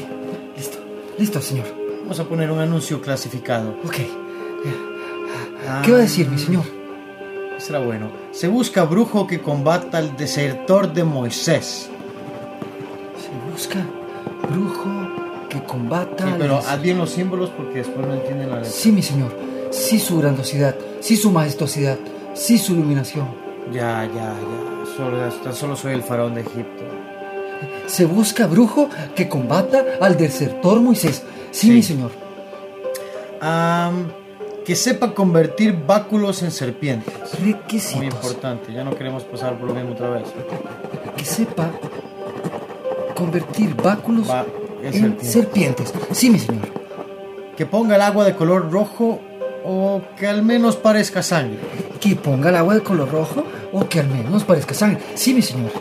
[0.55, 0.77] listo,
[1.17, 1.65] listo, señor.
[2.03, 3.71] Vamos a poner un anuncio clasificado.
[3.83, 3.95] Ok,
[5.67, 6.65] Ah, ¿qué va a decir, mi señor?
[7.57, 8.11] Será bueno.
[8.31, 11.89] Se busca brujo que combata al desertor de Moisés.
[13.17, 13.79] Se busca
[14.51, 15.02] brujo
[15.73, 16.25] combata...
[16.27, 18.71] Sí, pero haz bien los símbolos porque después no entienden la letra.
[18.71, 19.31] Sí, mi señor,
[19.71, 21.97] sí su grandosidad, sí su majestuosidad,
[22.33, 23.27] sí su iluminación.
[23.71, 24.95] Ya, ya, ya.
[24.95, 26.83] Solo, solo soy el faraón de Egipto.
[27.87, 31.23] Se busca brujo que combata al desertor Moisés.
[31.51, 31.71] Sí, Sí.
[31.71, 32.11] mi señor.
[34.65, 37.13] Que sepa convertir báculos en serpientes.
[37.39, 38.03] Muy Requisitos.
[38.03, 40.23] importante, ya no queremos pasar por lo mismo otra vez.
[41.17, 41.69] Que sepa
[43.15, 44.27] convertir báculos
[44.89, 45.25] es en serpiente.
[45.25, 45.93] serpientes.
[46.11, 46.67] Sí, mi señor.
[47.57, 49.19] Que ponga el agua de color rojo
[49.65, 51.59] o que al menos parezca sangre.
[51.99, 55.01] Que ponga el agua de color rojo o que al menos parezca sangre.
[55.15, 55.71] Sí, mi señor.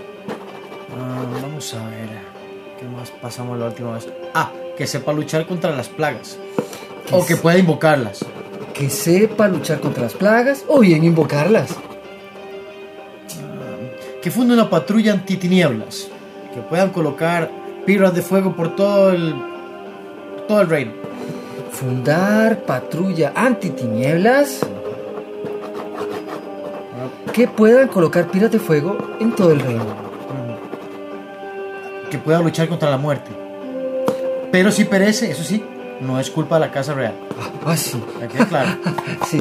[0.98, 2.08] Ah, vamos a ver.
[2.78, 4.08] ¿Qué más pasamos la última vez?
[4.34, 6.38] Ah, que sepa luchar contra las plagas.
[7.06, 8.24] Que O que pueda invocarlas.
[8.74, 11.70] Que sepa luchar contra las plagas o bien invocarlas.
[14.22, 16.08] Que funde una patrulla antitinieblas.
[16.54, 17.50] Que puedan colocar
[17.86, 19.34] piras de fuego por todo el,
[20.48, 20.92] todo el reino.
[21.70, 24.60] Fundar patrulla antitinieblas
[27.32, 29.86] que puedan colocar piras de fuego en todo el reino.
[32.10, 33.30] Que pueda luchar contra la muerte.
[34.52, 35.64] Pero si perece, eso sí,
[36.00, 37.14] no es culpa de la casa real.
[37.40, 38.02] Ah, ah, sí.
[38.20, 38.70] ¿Me queda claro?
[39.26, 39.40] Sí.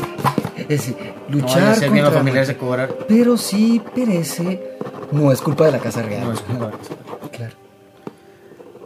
[0.58, 0.95] Es decir,
[1.27, 2.89] No luchar a ser bien los familiares de cobrar.
[3.08, 4.77] Pero si perece,
[5.12, 6.23] no es culpa de la casa real.
[6.23, 7.30] No es culpa de la casa real.
[7.32, 7.61] Claro.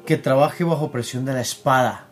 [0.06, 2.06] Que trabaje bajo presión de la espada.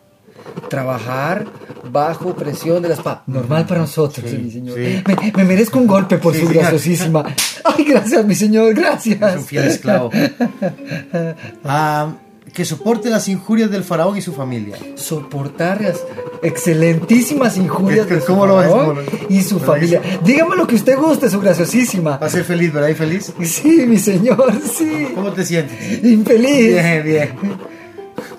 [0.68, 1.46] Trabajar
[1.90, 3.22] bajo presión de la espada.
[3.26, 4.76] Normal para nosotros, Sí, mi señor.
[4.76, 5.02] sí.
[5.06, 6.54] Me, me merezco un golpe por Sí, su sí.
[6.54, 7.24] graciosísima.
[7.64, 9.20] Ay, gracias, mi señor, gracias.
[9.32, 10.10] Es un fiel esclavo.
[11.64, 12.14] Ah,
[12.52, 14.76] que soporte las injurias del faraón y su familia.
[14.96, 16.00] soportar las
[16.42, 18.68] excelentísimas injurias de su ¿Cómo lo ves?
[18.70, 20.00] faraón y su ¿Lo familia.
[20.24, 22.16] Dígame lo que usted guste, su graciosísima.
[22.18, 22.88] Va a ser feliz, ¿verdad?
[22.90, 23.32] ¿Y feliz?
[23.42, 25.08] Sí, mi señor, sí.
[25.14, 26.04] ¿Cómo te sientes?
[26.04, 26.74] Infeliz.
[26.74, 27.30] Bien, bien.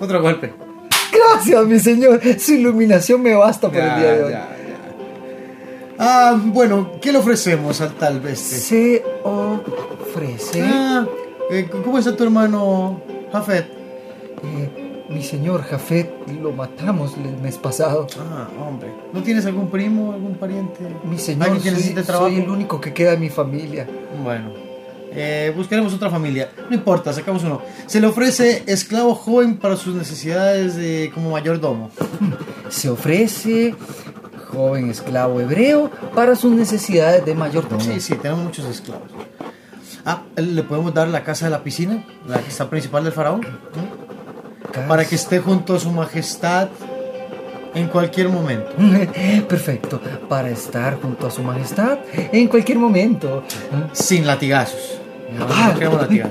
[0.00, 0.52] Otro golpe.
[1.12, 2.20] Gracias, mi señor.
[2.38, 4.32] Su iluminación me basta por el día de hoy.
[4.32, 4.56] ya, ya.
[5.98, 8.58] Ah, bueno, ¿qué le ofrecemos al tal bestia?
[8.58, 11.06] Se ofrece, Ah,
[11.50, 13.00] eh, ¿cómo está tu hermano
[13.32, 13.66] Jafet?
[14.42, 16.10] eh, mi señor Jafet,
[16.42, 18.06] lo matamos el mes pasado.
[18.18, 18.88] Ah, hombre.
[19.12, 20.80] ¿No tienes algún primo, algún pariente?
[21.08, 22.26] Mi señor, ¿Alguien que soy, trabajo?
[22.28, 23.86] soy el único que queda en mi familia.
[24.22, 24.50] Bueno,
[25.18, 26.50] eh, buscaremos otra familia.
[26.68, 27.62] No importa, sacamos uno.
[27.86, 31.90] Se le ofrece esclavo joven para sus necesidades de, como mayordomo.
[32.68, 33.74] Se ofrece
[34.52, 37.80] joven esclavo hebreo para sus necesidades de mayordomo.
[37.80, 39.08] Sí, sí, tenemos muchos esclavos.
[40.04, 42.04] Ah, ¿le podemos dar la casa de la piscina?
[42.28, 43.40] La que está principal del faraón.
[44.86, 46.68] Para que esté junto a su majestad
[47.74, 48.70] en cualquier momento.
[49.48, 53.44] Perfecto, para estar junto a su majestad en cualquier momento.
[53.92, 55.05] Sin latigazos.
[55.32, 55.74] No, Ah,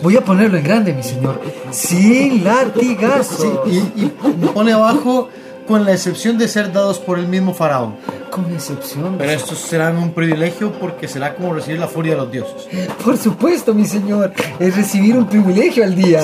[0.01, 1.39] voy a ponerlo en grande, mi señor.
[1.71, 3.63] Sin latigazo.
[3.67, 4.08] Sí, y, y
[4.53, 5.29] pone abajo
[5.67, 7.95] con la excepción de ser dados por el mismo faraón.
[8.31, 9.15] Con excepción.
[9.17, 12.67] Pero estos serán un privilegio porque será como recibir la furia de los dioses.
[13.04, 14.31] Por supuesto, mi señor.
[14.60, 16.21] Es recibir un privilegio al día.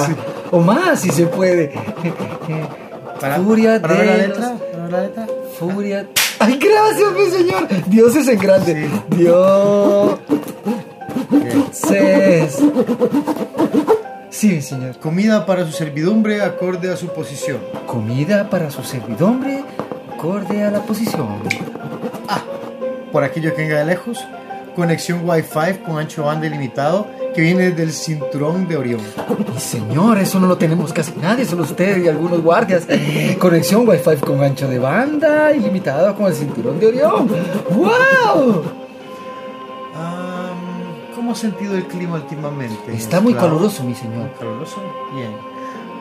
[0.51, 1.71] O más, si se puede.
[3.45, 5.27] Furia para de la los- letra, para la letra.
[5.59, 6.07] Furia.
[6.39, 7.67] ¡Ay, gracias, mi señor!
[7.87, 8.89] Dios es en grande.
[9.15, 10.15] Dios.
[14.29, 14.97] Sí, señor.
[14.97, 17.59] Comida para su servidumbre acorde a su posición.
[17.85, 19.63] Comida para su servidumbre,
[20.13, 21.27] acorde a la posición.
[23.11, 24.25] Por aquello que venga de lejos,
[24.75, 29.01] conexión Wi-Fi con ancho de banda ilimitado que viene del cinturón de Orión.
[29.53, 32.87] Mi señor, eso no lo tenemos casi nadie, solo usted y algunos guardias.
[33.37, 37.29] Conexión Wi-Fi con ancho de banda ilimitado con el cinturón de Orión.
[37.69, 38.80] ¡Wow!
[41.31, 42.93] Am, ¿Cómo ha sentido el clima últimamente?
[42.93, 43.55] Está muy esclavo?
[43.55, 44.17] caluroso, mi señor.
[44.17, 44.77] Muy caluroso.
[45.15, 45.31] Bien.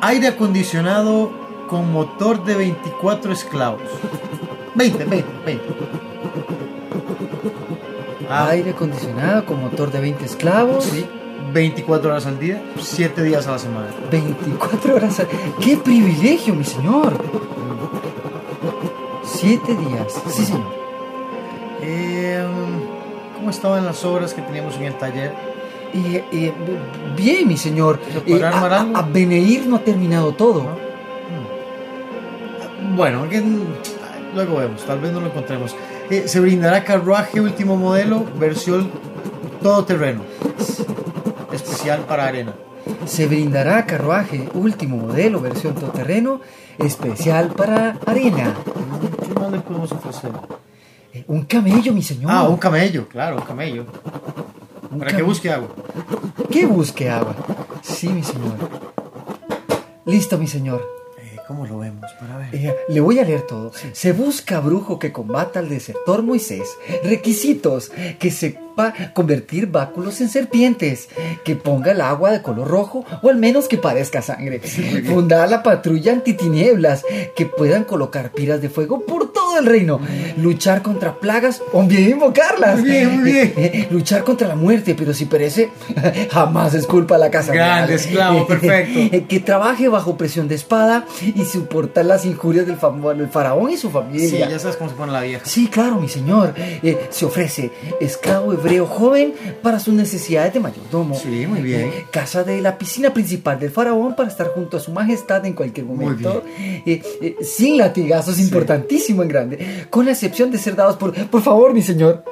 [0.00, 1.30] Aire acondicionado
[1.68, 3.82] con motor de 24 esclavos.
[4.74, 5.64] 20, 20, 20.
[8.28, 10.84] Ah, Aire acondicionado con motor de 20 esclavos.
[10.84, 11.06] sí.
[11.52, 13.88] 24 horas al día, 7 días a la semana.
[14.10, 15.18] 24 horas.
[15.18, 15.26] al-
[15.60, 17.12] ¡Qué privilegio, mi señor!
[19.24, 20.22] Siete días.
[20.28, 20.72] Sí, señor.
[21.82, 22.46] Eh,
[23.40, 25.32] ¿Cómo estaban las obras que teníamos en el taller?
[25.94, 26.52] Eh, eh,
[27.16, 27.98] bien, mi señor.
[28.12, 28.96] ¿Se podrá Eh, armar a, algo?
[28.98, 30.64] a Beneir no ha terminado todo.
[32.82, 32.96] Mm.
[32.96, 33.42] Bueno, que-
[34.34, 35.74] luego vemos, tal vez no lo encontremos.
[36.10, 38.90] Eh, se brindará carruaje último modelo, versión
[39.62, 40.20] todoterreno,
[41.50, 42.52] especial para arena.
[43.06, 46.42] Se brindará carruaje último modelo, versión todoterreno,
[46.78, 48.54] especial para arena.
[49.26, 50.30] ¿Qué más le podemos ofrecer?
[51.12, 52.30] Eh, un camello, mi señor.
[52.32, 53.86] Ah, un camello, claro, un camello.
[54.90, 55.68] Un Para que busque agua.
[56.50, 57.34] Que busque agua.
[57.82, 58.56] Sí, mi señor.
[60.04, 60.86] Listo, mi señor.
[61.18, 62.06] Eh, ¿Cómo lo vemos?
[62.20, 62.54] Para ver.
[62.54, 63.72] Eh, le voy a leer todo.
[63.92, 66.68] Se busca brujo que combata al desertor Moisés.
[67.04, 68.30] Requisitos: que
[68.80, 71.08] sepa convertir báculos en serpientes,
[71.44, 74.60] que ponga el agua de color rojo o al menos que parezca sangre.
[74.60, 77.04] Fundar la patrulla antitinieblas,
[77.36, 80.00] que puedan colocar piras de fuego por todo el reino.
[80.38, 82.80] Luchar contra plagas o bien invocarlas.
[82.80, 83.46] Muy bien, muy bien.
[83.48, 85.70] Eh, eh, luchar contra la muerte, pero si perece,
[86.30, 87.52] jamás es culpa la casa.
[87.52, 89.18] Grande, esclavo, perfecto.
[89.30, 92.76] Que trabaje bajo presión de espada y soportar las injurias del,
[93.30, 94.48] faraón y su Sí, familia.
[94.48, 95.44] ya sabes cómo se pone la vieja.
[95.44, 96.54] Sí, claro, mi señor.
[96.56, 97.70] Eh, se ofrece
[98.00, 101.14] esclavo hebreo joven para sus necesidades de mayordomo.
[101.14, 101.88] Sí, muy bien.
[101.88, 105.54] Eh, casa de la piscina principal del faraón para estar junto a su majestad en
[105.54, 106.44] cualquier momento.
[106.56, 109.86] Eh, eh, sin latigazos, importantísimo en grande.
[109.90, 111.12] Con la excepción de ser dados por...
[111.28, 112.24] Por favor, mi señor.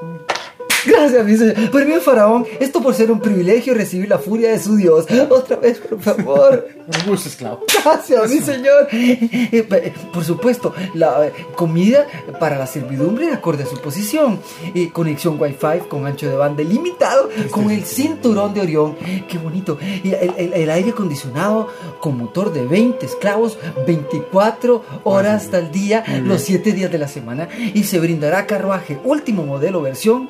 [0.89, 1.87] Gracias, mi señor.
[1.87, 5.07] Mí, faraón, esto por ser un privilegio recibir la furia de su Dios.
[5.31, 6.69] Otra vez, por favor.
[6.87, 7.65] Un gusto, esclavo.
[7.85, 8.89] Gracias, mi señor.
[8.93, 12.07] Eh, Por supuesto, la eh, comida
[12.41, 14.41] para la servidumbre acorde a su posición.
[14.75, 18.97] Eh, conexión Wi-Fi con ancho de banda ilimitado, con el cinturón de Orión.
[19.29, 19.79] Qué bonito.
[20.03, 21.69] Y el, el- el aire acondicionado
[22.01, 27.49] con motor de 20 esclavos, 24 horas al día, los 7 días de la semana.
[27.75, 30.29] Y se brindará carruaje último modelo versión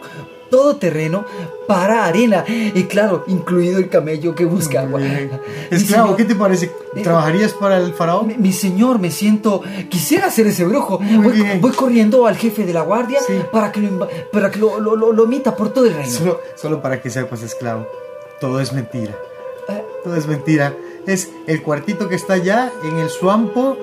[0.51, 1.25] todo terreno
[1.67, 5.01] para arena y claro, incluido el camello que busca agua.
[5.71, 6.71] Esclavo, señor- ¿qué te parece?
[7.03, 8.27] ¿Trabajarías para el faraón?
[8.29, 9.63] mi, mi señor, me siento.
[9.89, 10.99] Quisiera ser ese brujo.
[10.99, 13.35] Voy, voy corriendo al jefe de la guardia Sí.
[13.53, 16.11] para que lo, para que lo, lo, lo- lo omita por todo el reino.
[16.13, 17.87] Solo, solo para que sepas, esclavo.
[18.41, 19.15] Todo es mentira.
[19.69, 20.75] Eh, Todo es mentira.
[21.07, 23.77] Es el cuartito que está allá en el suampo,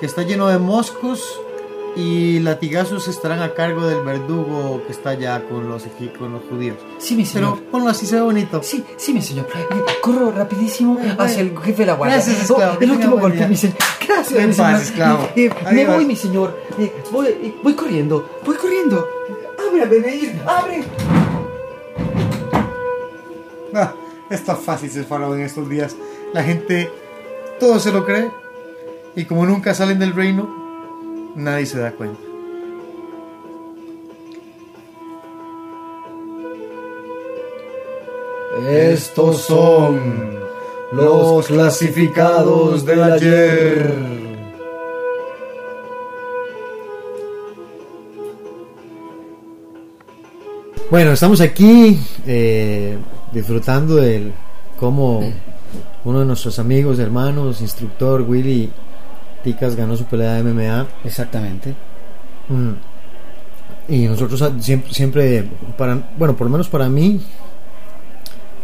[0.00, 1.40] que está lleno de moscos
[1.96, 5.84] y latigazos estarán a cargo del verdugo que está allá con los,
[6.18, 6.76] con los judíos.
[6.98, 7.56] sí, mi señor.
[7.58, 8.62] Pero ponlo así, se ve bonito.
[8.62, 9.46] Sí, sí, mi señor.
[9.54, 9.66] Eh,
[10.00, 12.16] Corro rapidísimo hacia el jefe de la guardia.
[12.16, 12.72] Gracias, esclavo.
[12.74, 13.48] Oh, Que el último golpe, día.
[13.48, 13.76] mi señor.
[14.06, 14.80] Gracias, mi paz, señor.
[14.82, 15.28] esclavo.
[15.36, 15.94] Eh, me Adiós.
[15.94, 16.56] voy, mi señor.
[16.78, 18.28] Eh, voy, eh, voy corriendo.
[18.46, 19.06] Voy corriendo.
[19.68, 20.84] Abre, Beneir, abre.
[23.74, 23.92] Ah,
[24.30, 25.96] es tan fácil ser faraón en estos días.
[26.32, 26.90] La gente
[27.58, 28.30] todo se lo cree
[29.14, 30.59] y como nunca salen del reino,
[31.36, 32.20] nadie se da cuenta.
[38.68, 40.38] Estos son
[40.92, 44.20] los clasificados del ayer.
[50.90, 52.98] Bueno, estamos aquí eh,
[53.32, 54.32] disfrutando de
[54.78, 55.32] cómo
[56.04, 58.70] uno de nuestros amigos, hermanos, instructor Willy
[59.42, 60.86] Ticas ganó su pelea de MMA.
[61.04, 61.74] Exactamente.
[62.48, 62.72] Mm.
[63.88, 65.44] Y nosotros siempre, siempre,
[65.76, 67.20] para, bueno, por lo menos para mí,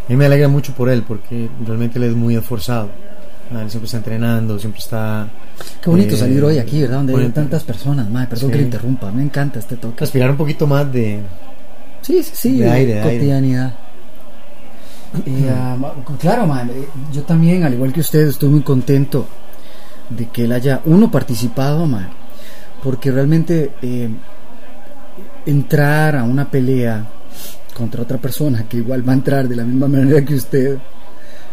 [0.07, 2.91] a mí me alegra mucho por él, porque realmente él es muy esforzado.
[3.51, 5.29] Él siempre está entrenando, siempre está...
[5.81, 6.99] Qué bonito eh, salir hoy aquí, ¿verdad?
[6.99, 8.29] Donde hay tantas personas, madre.
[8.29, 8.53] Perdón Sí.
[8.53, 9.11] que le interrumpa.
[9.13, 10.05] Me encanta este toque.
[10.05, 11.21] Aspirar un poquito más de...
[12.03, 12.59] Sí, sí, sí.
[12.59, 13.15] De aire, de aire.
[13.15, 13.75] cotidianidad.
[15.25, 15.77] Y, ah,
[16.21, 19.27] claro, eh, yo también, al igual que usted, estoy muy contento
[20.11, 22.09] de que él haya, uno, participado, man,
[22.83, 24.09] porque realmente eh,
[25.45, 27.07] entrar a una pelea
[27.77, 30.79] contra otra persona que igual va a entrar de la misma manera que usted,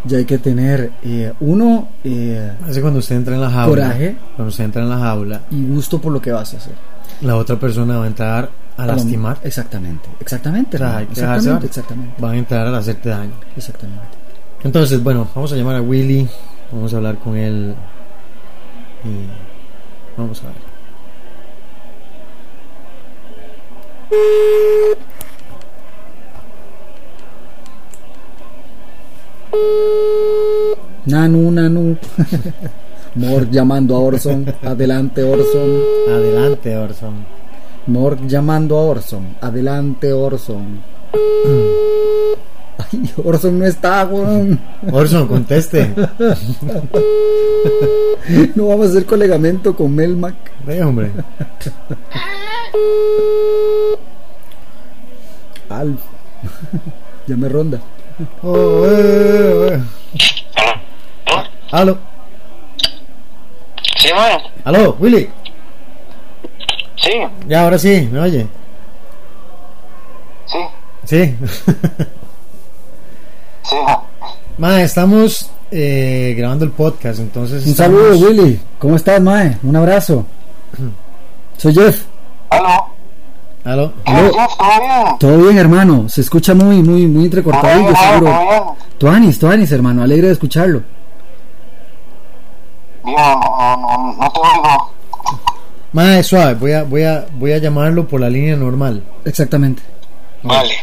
[0.06, 3.70] ya hay que tener, eh, uno, eh, Hace cuando usted entra en la jaula.
[3.70, 4.16] Coraje.
[4.36, 6.74] Cuando usted entra en la jaula, y gusto por lo que vas a hacer.
[7.22, 9.38] la otra persona va a entrar a lastimar.
[9.44, 10.78] Exactamente, exactamente.
[10.78, 13.34] O sea, hay hermano, que dejarse exactamente, exactamente, Van a entrar a hacerte daño.
[13.56, 14.24] exactamente.
[14.64, 16.28] Entonces, bueno, vamos a llamar a Willy.
[16.72, 17.76] Vamos a hablar con él.
[19.06, 19.28] Y
[20.18, 20.74] vamos a ver.
[31.06, 31.98] Nanu, nanu.
[33.16, 34.46] Morg llamando a Orson.
[34.64, 35.82] Adelante, Orson.
[36.08, 37.26] Adelante, Orson.
[37.88, 39.36] Morg llamando a Orson.
[39.42, 40.82] Adelante, Orson.
[42.78, 44.60] Ay, Orson no está, weón.
[44.92, 45.94] Orson, conteste.
[48.56, 50.36] No vamos a hacer colegamento con Melmac.
[50.66, 51.12] Ve, hombre.
[55.70, 56.00] Alf.
[57.28, 57.80] ya me ronda.
[58.42, 59.82] Oh, eh, eh.
[61.72, 61.98] Aló,
[63.98, 64.10] Sí,
[64.64, 65.30] aló, Willy.
[66.98, 67.12] Sí,
[67.48, 68.48] Ya, ahora sí, ¿me oye?
[70.46, 70.60] Sí.
[71.06, 71.36] sí.
[74.58, 77.64] Ma, estamos eh, grabando el podcast, entonces.
[77.66, 78.60] Un estamos- saludo, Willy.
[78.80, 79.58] ¿Cómo estás, Mae?
[79.64, 80.26] Un abrazo.
[81.58, 82.04] Soy Jeff.
[82.50, 82.86] ¿Aló?
[83.64, 83.94] Aló.
[84.06, 84.34] ¿Qué Aló.
[84.34, 84.58] Jeff?
[84.58, 85.18] ¿Todo bien?
[85.20, 86.10] Todo bien, hermano.
[86.10, 87.96] Se escucha muy, muy, muy ¿Todo bien, entrecortadillo, mae?
[88.14, 88.32] seguro.
[88.32, 88.64] ¿Todo bien?
[89.00, 90.04] Tuanis, Tuanis, hermano.
[90.04, 90.84] Alegre de escucharlo.
[93.04, 94.92] Bien, no, no, no te oigo.
[95.94, 99.04] Ma, suave, voy a, voy a, voy a llamarlo por la línea normal.
[99.26, 99.82] Exactamente.
[100.44, 100.74] Vale.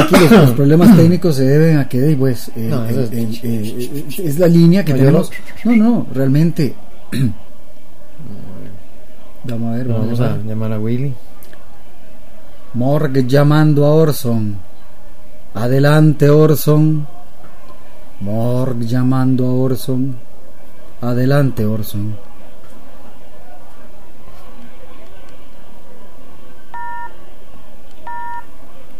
[0.00, 4.04] Aquí los, los problemas técnicos se deben a que, pues, eh, No, es- el- el-
[4.18, 5.30] es la línea que No, tenemos.
[5.64, 6.74] No, no, realmente.
[9.44, 10.44] Vamos a ver, vamos, Vamos a a ver.
[10.46, 11.14] llamar a Willy.
[12.74, 14.56] Morg llamando a Orson.
[15.54, 17.06] Adelante, Orson.
[18.20, 20.16] Morg llamando a Orson.
[21.00, 22.16] Adelante, Orson.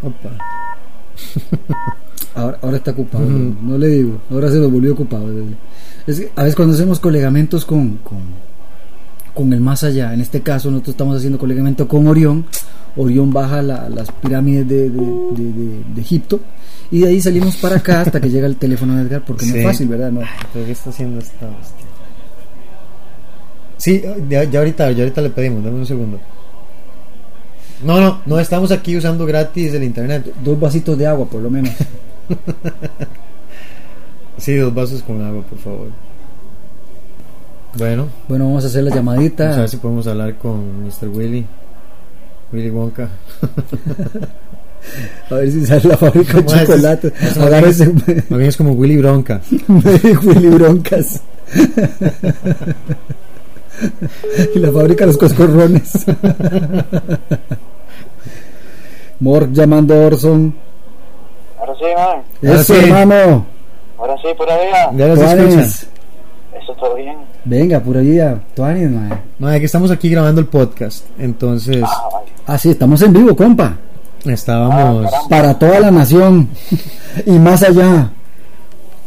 [0.02, 0.30] Opa.
[2.34, 5.26] Ahora, ahora está ocupado, no le digo, ahora se lo volvió ocupado.
[6.06, 8.18] Es que a veces cuando hacemos colegamentos con, con,
[9.34, 12.44] con el más allá, en este caso nosotros estamos haciendo colegamento con Orión,
[12.96, 15.00] Orión baja la- las pirámides de, de-
[15.32, 16.38] de- de- de Egipto
[16.92, 19.56] y de ahí salimos para acá hasta que llega el teléfono de Edgar, porque no
[19.56, 20.12] es fácil, ¿verdad?
[20.12, 20.20] No.
[20.52, 21.86] ¿Pero qué está haciendo esta hostia?
[23.78, 26.20] Sí, ya, ya ahorita, ya ahorita le pedimos, dame un segundo.
[27.84, 30.32] No, no, no estamos aquí usando gratis el internet.
[30.42, 31.72] Dos vasitos de agua, por lo menos.
[34.38, 35.88] Sí, dos vasos con agua, por favor.
[37.76, 39.42] Bueno, Bueno, vamos a hacer la llamadita.
[39.44, 41.08] vamos a ver si podemos hablar con Mr.
[41.08, 41.44] Willy.
[42.52, 43.08] Willy Wonka.
[45.30, 47.12] A ver si sale la fábrica de es- chocolate.
[47.20, 47.36] es-
[48.30, 49.40] Más bien es como Willy Bronca.
[49.68, 51.20] Willy Broncas.
[54.54, 55.92] y la fábrica de los coscorrones.
[59.20, 60.54] Morg llamando a Orson.
[61.58, 62.50] Ahora sí, mae.
[62.50, 62.80] Ahora Eso, sí.
[62.84, 63.46] hermano.
[63.98, 64.68] Ahora sí, por ahí.
[64.96, 65.36] Ya los escucha.
[65.46, 65.86] Tuanis.
[66.62, 67.16] Eso todo bien.
[67.44, 68.40] Venga, pura vida.
[68.54, 69.18] Tuanis, mae.
[69.38, 71.06] Madre, que estamos aquí grabando el podcast.
[71.18, 72.26] Entonces, Ah, vale.
[72.46, 73.76] Ah, sí, estamos en vivo, compa.
[74.24, 75.18] estábamos Ah.
[75.28, 76.48] Para toda la nación.
[77.26, 78.10] y más allá.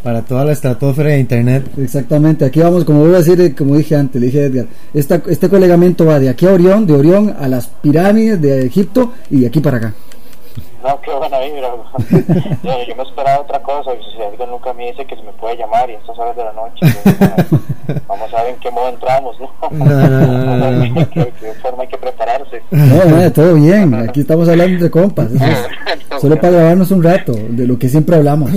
[0.04, 1.66] Para toda la estratosfera de internet.
[1.78, 5.22] Exactamente, aquí vamos, como voy a decir, eh, como dije antes, le dije Edgar, esta,
[5.28, 9.42] este colegamento va de aquí a Orión, de Orión a las pirámides de Egipto y
[9.42, 9.94] de aquí para acá.
[10.88, 11.70] No, qué buena vibra.
[12.64, 13.92] yo, yo me esperaba otra cosa.
[13.94, 16.36] y Si alguien nunca me dice que se me puede llamar y a estas horas
[16.36, 16.86] de la noche.
[17.20, 19.50] mae, vamos a ver en qué modo entramos, ¿no?
[19.72, 20.80] No, no, no, no, no.
[20.82, 22.62] ¿De qué, qué forma hay que prepararse?
[22.72, 27.34] No, no, todo bien, aquí estamos hablando de compas, es solo para grabarnos un rato,
[27.34, 28.52] de lo que siempre hablamos.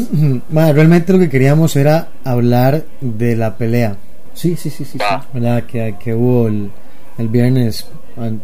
[0.51, 3.97] Madre, realmente lo que queríamos era hablar de la pelea,
[4.35, 4.99] Sí, sí, sí, sí.
[4.99, 5.41] sí.
[5.69, 6.71] Que, que hubo el,
[7.19, 7.87] el viernes,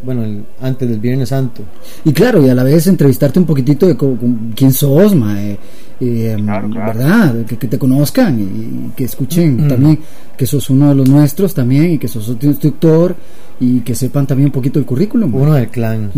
[0.02, 1.62] bueno, el- antes del Viernes Santo.
[2.04, 5.58] Y claro, y a la vez entrevistarte un poquitito de con quién sos, mae,
[6.00, 6.98] eh, Claro, claro.
[6.98, 7.44] ¿verdad?
[7.46, 9.68] Que, que te conozcan y, que escuchen Mm.
[9.68, 9.98] también
[10.36, 13.14] que sos uno de los nuestros también y que sos otro instructor
[13.60, 15.34] y que sepan también un poquito el currículum.
[15.34, 16.10] Uno del clan.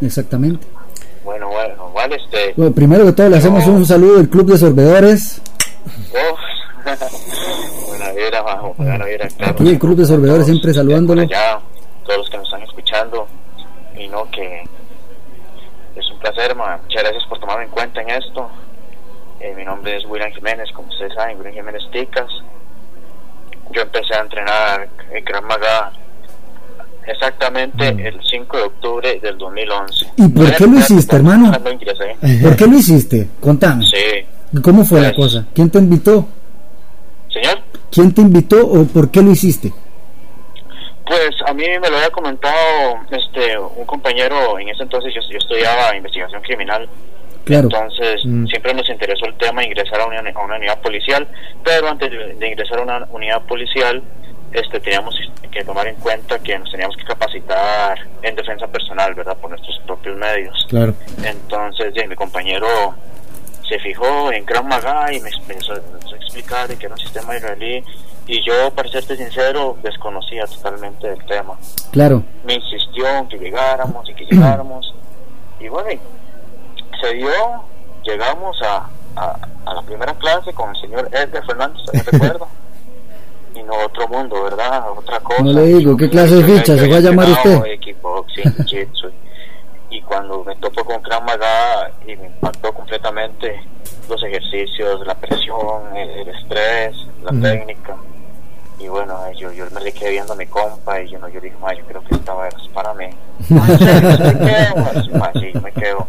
[0.00, 0.66] Exactamente.
[1.24, 2.54] Bueno, bueno, vale, este.
[2.56, 5.40] Bueno, primero que todo le hacemos un saludo del Club de Sorbedores.
[7.86, 9.52] Buena vibra, bajo, buena vibra, claro.
[9.52, 11.22] Aquí el Club de Sorbedores Todos, siempre saludándolo.
[11.22, 11.58] allá,
[12.04, 12.47] todos los que nos.
[13.98, 14.62] Y no, que
[15.96, 16.78] es un placer, ma.
[16.82, 18.48] Muchas gracias por tomarme en cuenta en esto.
[19.40, 22.30] Eh, mi nombre es William Jiménez, como ustedes saben, William Jiménez Ticas.
[23.72, 25.92] Yo empecé a entrenar en Krav Maga
[27.06, 28.00] exactamente Mm.
[28.00, 30.06] el 5 de octubre del 2011.
[30.16, 31.52] ¿Y por qué lo hiciste, hermano?
[32.42, 33.28] ¿Por qué lo hiciste?
[33.40, 33.84] Contame.
[33.86, 34.58] Sí.
[34.62, 35.46] ¿Cómo fue la Pues- cosa?
[35.54, 36.26] ¿Quién te invitó?
[37.32, 37.58] Señor,
[37.90, 39.72] ¿Quién te invitó o por qué lo hiciste?
[41.28, 45.36] Pues a mí me lo había comentado este un compañero, en ese entonces yo, yo
[45.36, 46.88] estudiaba investigación criminal,
[47.44, 47.64] Claro.
[47.64, 48.46] entonces Mm.
[48.46, 51.28] siempre nos interesó el tema de ingresar a una, a una unidad policial,
[51.62, 54.02] pero antes de, de ingresar a una unidad policial
[54.52, 55.14] este teníamos
[55.52, 59.36] que tomar en cuenta que nos teníamos que capacitar en defensa personal, ¿verdad?
[59.36, 60.66] Por nuestros propios medios.
[60.70, 60.94] Claro.
[61.22, 62.94] Entonces mi compañero
[63.68, 67.84] se fijó en Krav Maga y me empezó, a explicar que era un sistema israelí
[68.28, 71.58] y yo, para serte sincero, desconocía totalmente del tema.
[71.90, 72.22] Claro.
[72.44, 74.94] Me insistió en que llegáramos y que llegáramos
[75.60, 75.88] y bueno,
[77.00, 77.30] se dio,
[78.04, 82.46] llegamos a, a, a la primera clase con el señor Edgar Fernández, ¿me recuerdo?
[83.54, 84.84] y no otro mundo, ¿verdad?
[84.96, 85.42] Otra cosa.
[85.42, 87.78] No le digo, ¿qué clase de ficha se va a llamar usted?
[87.80, 89.10] Kickboxing, jiu-jitsu.
[89.90, 93.60] y cuando me topo con Krav Maga y me impactó completamente
[94.08, 97.96] los ejercicios, la presión, el, el estrés, la técnica.
[98.78, 101.40] Y bueno, yo, yo me le quedé viendo a mi compa y yo, no, yo
[101.40, 103.06] dije, ma, yo creo que esta es para mí.
[103.50, 105.32] Ma, ¿en serio se queda?
[105.34, 106.06] Sí, me quedo.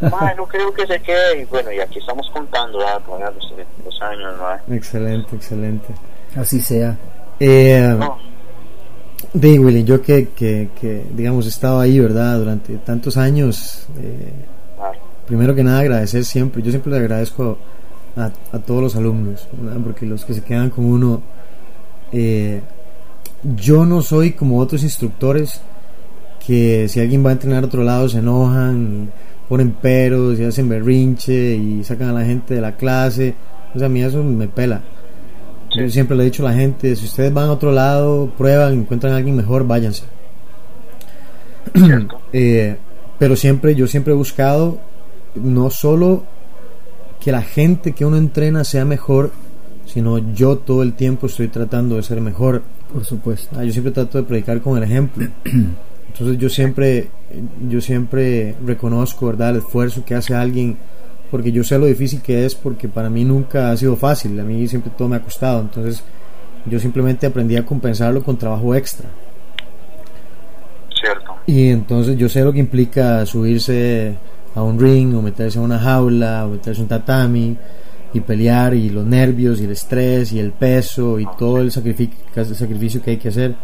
[0.10, 1.42] Ma, no creo que se quede.
[1.42, 3.00] Y bueno, y aquí estamos contando, ¿verdad?
[3.04, 3.52] Todavía los,
[3.84, 4.74] los años, ¿no?
[4.74, 5.88] Excelente, excelente.
[6.36, 6.96] Así sea.
[7.40, 8.18] Eh, No,
[9.34, 12.38] Willy, yo que, que, que, digamos, he estado ahí, ¿verdad?
[12.38, 13.86] Durante tantos años.
[14.00, 14.32] eh,
[15.26, 17.58] primero que nada agradecer siempre, yo siempre le agradezco
[18.16, 19.78] a, a todos los alumnos, ¿verdad?
[19.84, 21.20] porque los que se quedan con uno,
[22.12, 22.60] eh,
[23.56, 25.60] yo no soy como otros instructores
[26.44, 29.10] que si alguien va a entrenar a otro lado se enojan,
[29.48, 33.34] ponen peros y hacen berrinche y sacan a la gente de la clase,
[33.74, 34.82] o sea, a mí eso me pela.
[35.72, 35.80] Sí.
[35.80, 38.72] Yo siempre le he dicho a la gente, si ustedes van a otro lado, prueban,
[38.72, 40.04] encuentran a alguien mejor, váyanse.
[42.32, 42.76] Eh,
[43.18, 44.78] pero siempre, yo siempre he buscado
[45.34, 46.24] no solo
[47.20, 49.32] que la gente que uno entrena sea mejor,
[49.88, 52.62] sino yo todo el tiempo estoy tratando de ser mejor.
[52.92, 53.56] Por supuesto.
[53.58, 55.26] Ah, yo siempre trato de predicar con el ejemplo.
[56.06, 57.08] Entonces yo siempre,
[57.68, 59.50] yo siempre reconozco, ¿verdad?
[59.50, 60.76] El esfuerzo que hace alguien,
[61.30, 64.42] porque yo sé lo difícil que es, porque para mí nunca ha sido fácil, a
[64.42, 65.60] mí siempre todo me ha costado.
[65.60, 66.02] Entonces
[66.66, 69.08] yo simplemente aprendí a compensarlo con trabajo extra.
[71.00, 71.36] Cierto.
[71.46, 74.16] Y entonces yo sé lo que implica subirse
[74.54, 77.56] a un ring o meterse a una jaula o meterse a un tatami
[78.12, 83.02] y pelear y los nervios y el estrés y el peso y todo el sacrificio,
[83.02, 83.54] que hay que hacer.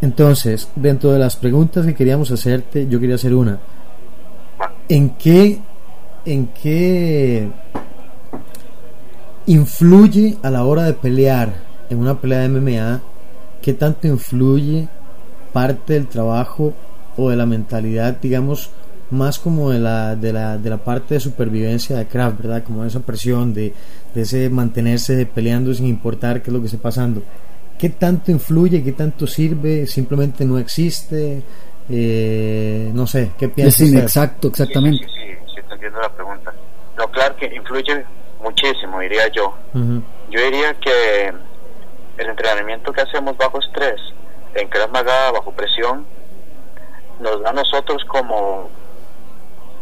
[0.00, 3.58] Entonces, dentro de las preguntas que queríamos hacerte, yo quería hacer una.
[4.88, 5.60] ¿En qué,
[6.24, 7.50] en qué
[9.46, 11.52] influye a la hora de pelear
[11.90, 13.02] en una pelea de MMA?
[13.60, 14.88] ¿Qué tanto influye
[15.52, 16.72] parte del trabajo
[17.16, 18.70] o de la mentalidad, digamos,
[19.10, 22.62] más como de la, de la, de la parte de supervivencia de Kraft, ¿verdad?
[22.62, 23.72] Como esa presión de,
[24.14, 27.22] de ese mantenerse peleando sin importar qué es lo que esté pasando.
[27.78, 28.82] ¿Qué tanto influye?
[28.84, 29.86] ¿Qué tanto sirve?
[29.86, 31.42] ¿Simplemente no existe?
[31.88, 33.80] Eh, no sé, ¿qué Es piensas?
[33.80, 33.96] usted?
[33.98, 35.04] inexacto, exactamente.
[35.06, 36.52] Sí, sí, sí, sí, te entiendo la pregunta.
[36.96, 38.04] No, claro que influye
[38.42, 39.54] muchísimo, diría yo.
[39.74, 41.32] Yo diría que
[42.18, 44.00] el entrenamiento que hacemos bajo estrés,
[44.54, 46.04] en Krav Maga, bajo presión,
[47.20, 48.68] nos da a nosotros como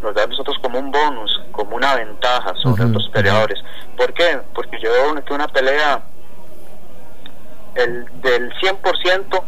[0.03, 3.59] nos da a nosotros como un bonus, como una ventaja sobre Ujú, otros peleadores.
[3.96, 4.40] ¿Por qué?
[4.55, 6.03] Porque yo veo que una pelea
[7.74, 9.42] el del 100%,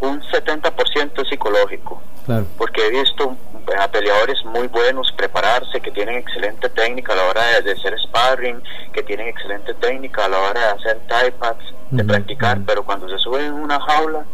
[0.00, 3.36] un 70% es psicológico Claro, porque he visto
[3.78, 7.98] a peleadores muy buenos prepararse, que tienen excelente técnica a la hora de, de hacer
[8.00, 8.62] sparring,
[8.92, 13.08] que tienen excelente técnica a la hora de hacer tie pads, de practicar, pero cuando
[13.08, 14.24] se suben en una jaula,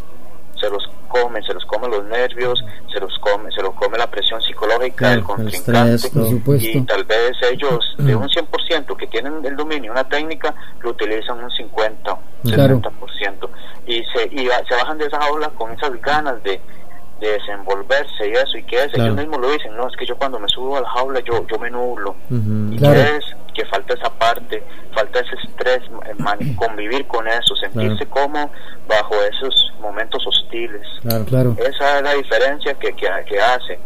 [0.58, 4.10] se los come, se los come los nervios, se los come, se los come la
[4.10, 5.44] presión psicológica del Claro,
[5.92, 6.08] el contrincante.
[6.66, 11.42] Y tal vez ellos, de un 100% que tienen el dominio, una técnica, lo utilizan
[11.42, 12.80] un 50, Claro.
[12.80, 13.48] 70%.
[13.86, 16.60] Y, se, y se bajan de esa jaula con esas ganas de,
[17.20, 18.58] de desenvolverse y eso.
[18.58, 18.88] ¿Y qué es?
[18.92, 19.04] Claro.
[19.12, 21.46] Ellos mismos lo dicen, no, es que yo cuando me subo a la jaula yo,
[21.46, 22.10] yo me nublo.
[22.30, 22.94] Ujú, ¿Y Claro.
[22.94, 23.24] qué es?
[23.54, 24.62] Que falta esa parte,
[24.94, 25.80] falta ese estrés,
[26.18, 28.50] man- convivir con eso, sentirse como
[28.86, 30.82] bajo esos momentos hostiles.
[31.02, 31.56] claro, Claro.
[31.58, 33.78] Esa es la diferencia que, que, que hace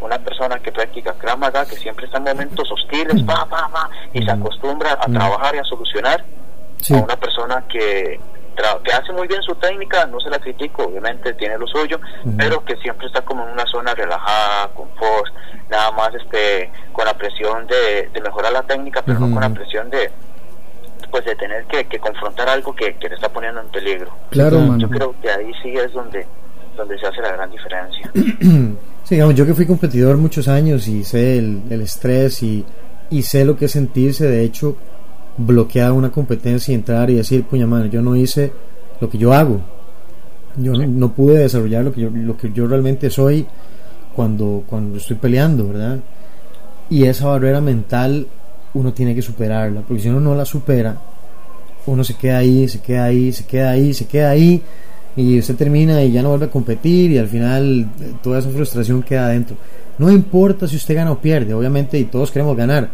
[0.00, 4.22] una persona que practica Krav que siempre está en momentos hostiles, pa, pa, pa, y
[4.22, 6.22] se acostumbra a trabajar y a solucionar,
[6.78, 6.94] Sí.
[6.94, 8.20] a una persona que,
[8.84, 12.36] que hace muy bien su técnica, no se la critico, obviamente tiene lo suyo, Ujú.
[12.36, 15.32] pero que siempre está como en una zona relajada, confort,
[15.70, 19.34] nada más este con la presión de, de mejorar la técnica, pero no Ujú.
[19.34, 20.10] con la presión de
[21.10, 24.10] pues de tener que, que confrontar algo que, que le está poniendo en peligro.
[24.30, 24.78] Claro, mano.
[24.78, 26.26] Yo creo que ahí sí es donde,
[26.76, 28.10] donde se hace la gran diferencia.
[29.06, 32.66] Sí, digamos, yo que fui competidor muchos años y sé el, el estrés y,
[33.08, 34.76] y sé lo que es sentirse, de hecho,
[35.36, 38.52] bloquear una competencia y entrar y decir, puña mano, yo no hice
[39.00, 39.60] lo que yo hago.
[40.56, 43.46] Yo no, no pude desarrollar lo que yo, lo que yo realmente soy
[44.14, 45.98] cuando, cuando estoy peleando, ¿verdad?
[46.88, 48.26] Y esa barrera mental
[48.72, 50.96] uno tiene que superarla, porque si uno no la supera,
[51.86, 54.62] uno se queda ahí, se queda ahí, se queda ahí, se queda ahí,
[55.16, 58.50] y usted termina y ya no vuelve a competir, y al final eh, toda esa
[58.50, 59.56] frustración queda adentro.
[59.98, 62.90] No importa si usted gana o pierde, obviamente, y todos queremos ganar,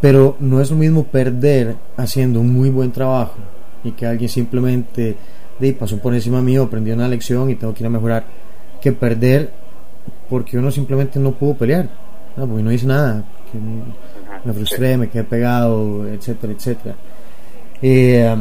[0.00, 3.36] pero no es lo mismo perder haciendo un muy buen trabajo
[3.82, 5.16] y que alguien simplemente
[5.58, 8.24] de, pasó por encima mío, aprendió una lección y tengo que ir a mejorar,
[8.80, 9.52] que perder
[10.28, 11.88] porque uno simplemente no pudo pelear,
[12.36, 12.46] ¿no?
[12.46, 13.58] porque no hice nada, que
[14.46, 16.94] me frustré, me quedé pegado, etcétera, etcétera.
[17.80, 18.34] Eh,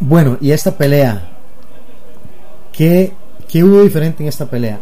[0.00, 1.28] bueno, y esta pelea,
[2.72, 3.12] ¿qué,
[3.48, 4.80] ¿qué hubo diferente en esta pelea?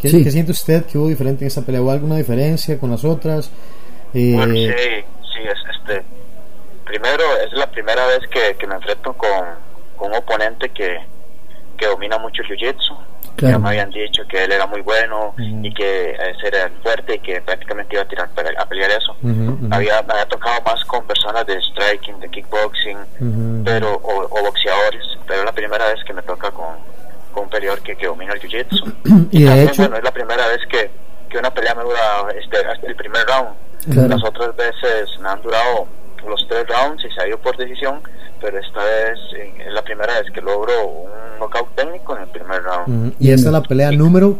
[0.00, 0.22] ¿Qué, Sí.
[0.22, 1.82] qué siente usted que hubo diferente en esta pelea?
[1.82, 3.50] ¿Hubo alguna diferencia con las otras?
[4.18, 5.04] Eh, Bueno, sí,
[5.34, 6.02] sí, es este.
[6.84, 9.44] Primero, es la primera vez que, que me enfrento con,
[9.96, 11.00] con un oponente que,
[11.76, 12.96] que domina mucho el jiu-jitsu.
[13.36, 13.52] Claro.
[13.52, 15.60] Ya me habían dicho que él era muy bueno Ujú.
[15.62, 19.14] y que ese era fuerte y que prácticamente iba a tirar para- a pelear eso.
[19.70, 22.96] Había, me había tocado más con personas de striking, de kickboxing,
[23.64, 25.04] pero o, o boxeadores.
[25.26, 26.76] Pero es la primera vez que me toca con,
[27.34, 28.94] con un peleador que, que domina el jiu-jitsu.
[29.32, 30.90] Y de también, hecho, bueno, es la primera vez que,
[31.36, 32.00] que una pelea me dura
[32.40, 33.50] este, hasta el primer round.
[33.92, 34.08] Claro.
[34.08, 35.86] Las otras veces me han durado
[36.26, 38.00] los tres rounds y se ha ido por decisión,
[38.40, 39.18] pero esta vez
[39.58, 42.88] es la primera vez que logro un knockout técnico en el primer round.
[42.88, 44.38] ujú, y esta es la pelea número.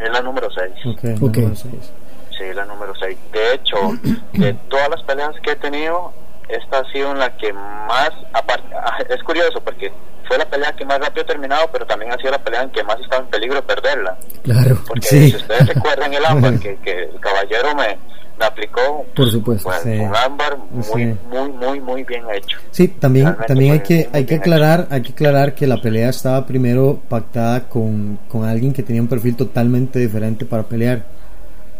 [0.00, 0.72] Es la número 6.
[0.86, 1.36] Ok, Ok.
[1.36, 1.92] número seis.
[2.36, 3.16] Sí, la número 6.
[3.32, 3.76] De hecho,
[4.32, 6.12] de todas las peleas que he tenido,
[6.48, 8.66] esta ha sido en la que más, aparte,
[9.14, 9.92] es curioso porque
[10.26, 12.70] fue la pelea que más rápido he terminado, pero también ha sido la pelea en
[12.70, 14.16] que más estaba en peligro de perderla.
[14.42, 15.30] Claro, Porque Sí.
[15.30, 17.98] si ustedes recuerdan el ámbar que, que el caballero me,
[18.38, 19.68] me aplicó, por supuesto.
[19.68, 19.90] pues, Sí.
[19.90, 21.14] un ámbar muy, Sí.
[21.30, 22.58] muy, muy, muy bien hecho.
[22.70, 26.08] Sí, también, Realmente también hay que, hay que aclarar, hay que aclarar que la pelea
[26.10, 31.02] estaba primero pactada con, con alguien que tenía un perfil totalmente diferente para pelear.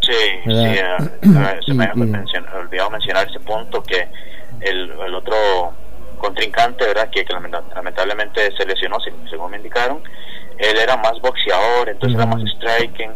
[0.01, 0.13] Sí,
[0.47, 0.99] ¿Verdad?
[1.23, 4.07] sí, eh, se me he olvidado mencionar ese punto que
[4.61, 5.35] el, el otro
[6.25, 7.09] contrincante, ¿verdad?
[7.11, 10.01] Que, que lamenta- lamentablemente se lesionó, se- según me indicaron,
[10.59, 13.11] él era más boxeador, entonces era más striking,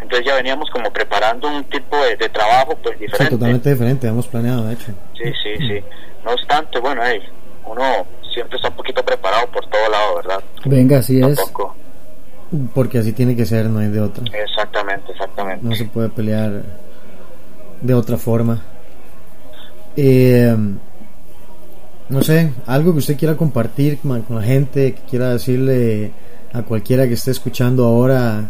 [0.00, 3.30] entonces ya veníamos como preparando un tipo de, de trabajo pues Sí, diferente.
[3.36, 4.86] totalmente diferente, hemos planeado, de hecho.
[5.16, 5.84] Sí, sí, sí.
[6.24, 7.20] No obstante, bueno, hey,
[7.64, 10.40] uno siempre está un poquito preparado por todo lado, ¿verdad?
[10.64, 11.38] Venga, así es.
[12.74, 14.24] Porque así tiene que ser, no hay de otra.
[14.32, 15.64] Exactamente, exactamente.
[15.66, 16.62] No se puede pelear
[17.82, 18.62] de otra forma.
[19.96, 20.56] Eh,
[22.10, 26.10] no sé, algo que usted quiera compartir con la gente, que quiera decirle
[26.52, 28.48] a cualquiera que esté escuchando ahora,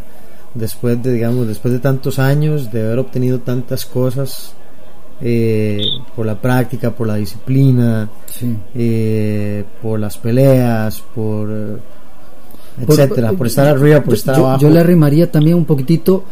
[0.54, 4.52] después de, digamos, después de tantos años, de haber obtenido tantas cosas
[5.20, 5.80] eh,
[6.14, 8.54] por la práctica, por la disciplina, Sí.
[8.76, 11.80] eh, por las peleas, por Por-
[13.00, 14.62] etcétera, por, estar arriba, por yo, estar yo- abajo.
[14.62, 16.22] yo le arrimaría también un poquitito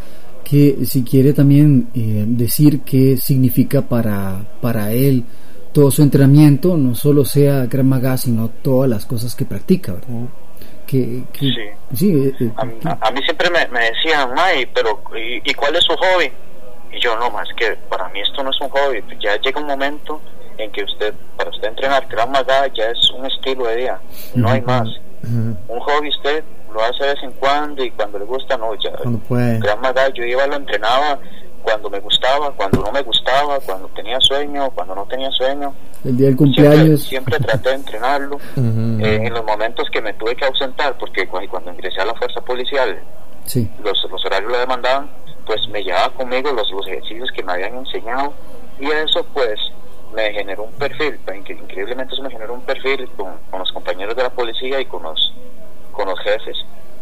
[0.44, 5.24] que si quiere también eh, decir qué significa para, para él
[5.76, 10.26] todo su entrenamiento, no solo sea Krav Maga, sino todas las cosas que practica, ¿verdad?
[10.86, 11.54] Que, que- Sí.
[11.94, 15.76] sí, eh, eh, A, a- mí siempre me, me decían, May, pero ¿y, y cuál
[15.76, 16.32] es su hobby?
[16.92, 19.04] Y yo, no, más que para mí esto no es un hobby.
[19.22, 20.18] Ya llega un momento
[20.56, 24.00] en que usted, para usted entrenar Krav Maga ya es un estilo de vida,
[24.34, 24.88] no hay más.
[25.68, 28.92] Un hobby usted lo hace de vez en cuando y cuando le gusta, no, ya.
[28.92, 29.58] Cuando puede.
[29.60, 31.18] Krav Maga yo iba, lo entrenaba
[31.66, 35.74] cuando me gustaba, cuando no me gustaba, cuando tenía sueño, cuando no tenía sueño.
[36.04, 38.36] el día del Siempre, cumpleaños, siempre traté de entrenarlo.
[38.56, 42.04] Ujú, Eh, en los momentos que me tuve que ausentar, porque cu- cuando ingresé a
[42.04, 42.96] la fuerza policial
[43.46, 45.10] sí, los, los horarios lo demandaban,
[45.44, 48.32] pues me llevaba conmigo los, los ejercicios que me habían enseñado
[48.78, 49.58] y eso pues
[50.14, 53.72] me generó un perfil, pues, incre- increíblemente eso me generó un perfil con, con los
[53.72, 55.34] compañeros de la policía y con los,
[55.90, 56.56] con los jefes,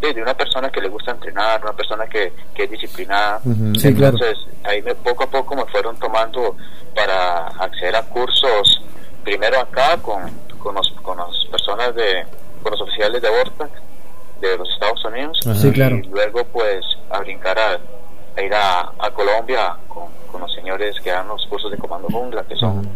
[0.07, 3.41] de, de una persona que le gusta entrenar, una persona que, que es disciplinada.
[3.79, 4.17] Sí, claro.
[4.17, 6.57] Entonces ahí me, poco a poco me fueron tomando
[6.95, 8.83] para acceder a cursos,
[9.25, 10.23] primero acá con,
[10.59, 12.25] con, los, con las personas de,
[12.63, 13.71] con los oficiales de Vortac
[14.41, 15.39] de los Estados Unidos.
[15.61, 15.97] Sí, claro.
[15.97, 17.79] y luego pues a brincar a,
[18.37, 22.09] a ir a, a Colombia con, con los señores que dan los cursos de comando
[22.09, 22.89] jungla que son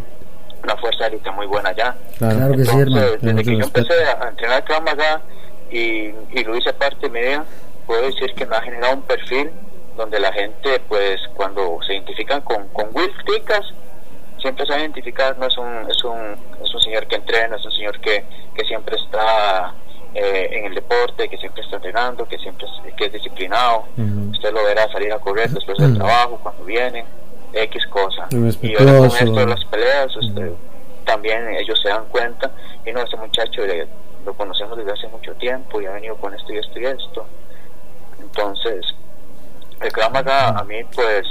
[0.62, 2.36] una fuerza élite muy buena allá Claro.
[2.36, 5.22] Claro que sí, entonces desde que yo empecé a, a entrenar Krav Maga
[5.70, 7.44] y, y lo hice parte de mi vida
[7.86, 9.50] puedo decir que me ha generado un perfil
[9.96, 13.72] donde la gente pues cuando se identifican con, con Will Ticas
[14.40, 17.56] siempre se va a identificar no es un es un es un señor que entrena
[17.56, 19.74] es un señor que, que siempre está
[20.14, 23.84] eh, en el deporte que siempre está entrenando que siempre es, que es disciplinado.
[24.32, 27.04] Usted lo verá salir a correr después del trabajo cuando viene
[27.52, 28.26] X cosa.
[28.62, 30.52] Y ahora con esto de las peleas usted,
[31.04, 32.50] también ellos se dan cuenta
[32.84, 33.86] y no ese muchacho de
[34.28, 37.26] lo conocemos desde hace mucho tiempo y ha venido con esto y esto y esto.
[38.20, 38.84] Entonces,
[39.80, 41.26] el Krav a mí pues,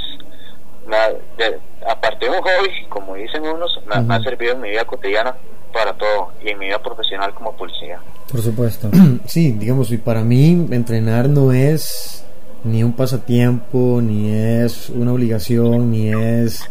[1.88, 5.36] aparte de un hobby, como dicen unos, me, ha servido en mi vida cotidiana
[5.72, 8.00] para todo y en mi vida profesional como policía.
[8.32, 8.90] Por supuesto.
[9.28, 12.26] Sí, digamos, y para mí entrenar no es
[12.64, 16.68] ni un pasatiempo, ni es una obligación, ni es...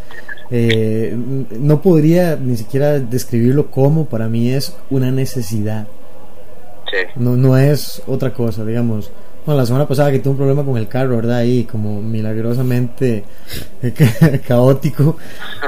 [0.49, 1.13] Eh,
[1.59, 5.87] no podría ni siquiera describirlo como, para mí es una necesidad.
[6.89, 6.97] Sí.
[7.15, 9.11] No, no es otra cosa, digamos.
[9.47, 11.37] Bueno, la semana pasada que tuve un problema con el carro, ¿verdad?
[11.37, 13.23] Ahí como milagrosamente
[14.45, 15.15] caótico.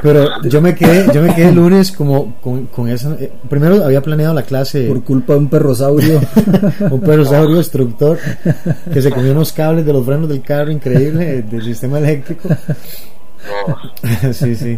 [0.02, 3.14] Pero yo me quedé, yo me quedé el lunes como con, con esa...
[3.14, 4.86] Eh, primero había planeado la clase...
[4.86, 6.20] Por culpa de un perrosaurio.
[6.92, 8.20] un perrosaurio destructor
[8.92, 12.50] que se comió unos cables de los frenos del carro, increíble, del sistema eléctrico.
[14.34, 14.78] sí, sí.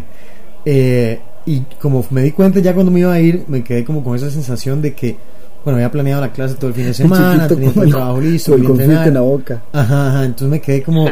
[0.64, 4.04] Eh, y como me di cuenta ya cuando me iba a ir, me quedé como
[4.04, 5.18] con esa sensación de que
[5.64, 8.64] bueno, había planeado la clase todo el fin de semana, tenía el trabajo listo, el
[8.64, 9.62] conflicto en la boca.
[9.74, 11.07] Ajá, ajá, entonces me quedé como,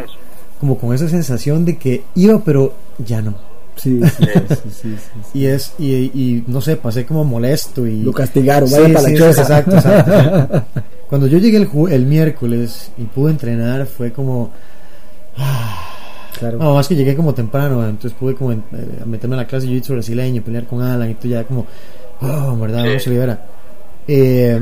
[0.59, 3.49] como con esa sensación de que iba, pero ya no.
[3.75, 4.97] Sí, sí, sí, sí,
[5.33, 8.01] Y es, y, y, no sé, pasé como molesto y...
[8.01, 9.41] Lo castigaron, vaya para la choza.
[9.41, 10.63] Exacto, exacto.
[11.09, 14.51] Cuando yo llegué el, el miércoles y pude entrenar, fue como...
[16.37, 16.57] Claro.
[16.57, 18.59] No, más que llegué como temprano, entonces pude como eh,
[19.05, 21.65] meterme a la clase de jiu-jitsu brasileño, pelear con Alan y tú ya como,
[22.21, 23.45] oh, verdad, no se libera.
[24.11, 24.59] Eh,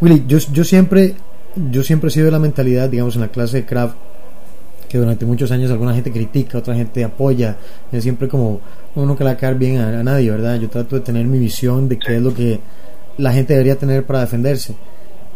[0.00, 1.14] Willy, yo, yo siempre
[1.56, 3.94] yo siempre he sido de la mentalidad, digamos, en la clase de craft,
[4.88, 7.56] que durante muchos años alguna gente critica, otra gente apoya,
[7.92, 8.60] es siempre como
[8.94, 10.56] uno que le va a caer bien a, nadie, ¿verdad?
[10.56, 12.60] Yo trato de tener mi visión de qué es lo que
[13.18, 14.74] la gente debería tener para defenderse.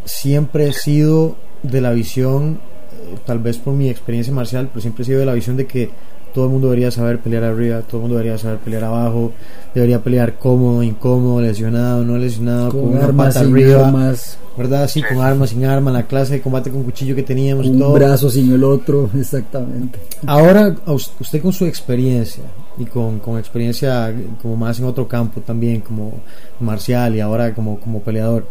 [0.04, 2.60] Siempre he sido de la visión,
[2.92, 5.66] eh, tal vez por mi experiencia marcial, pero siempre he sido de la visión de
[5.66, 5.90] que
[6.38, 9.32] todo el mundo debería saber pelear arriba, todo el mundo debería saber pelear abajo,
[9.74, 14.38] debería pelear cómodo, incómodo, lesionado, no lesionado, con, con armas, sin arriba, armas.
[14.56, 14.88] ¿verdad?
[14.88, 17.66] Sí, con armas, sin armas, la clase de combate con cuchillo que teníamos.
[17.66, 19.98] Un brazo sin el otro, exactamente.
[20.28, 22.44] Ahora, usted con su experiencia
[22.78, 26.20] y con, con experiencia como más en otro campo también, como
[26.60, 28.46] marcial y ahora como, como peleador,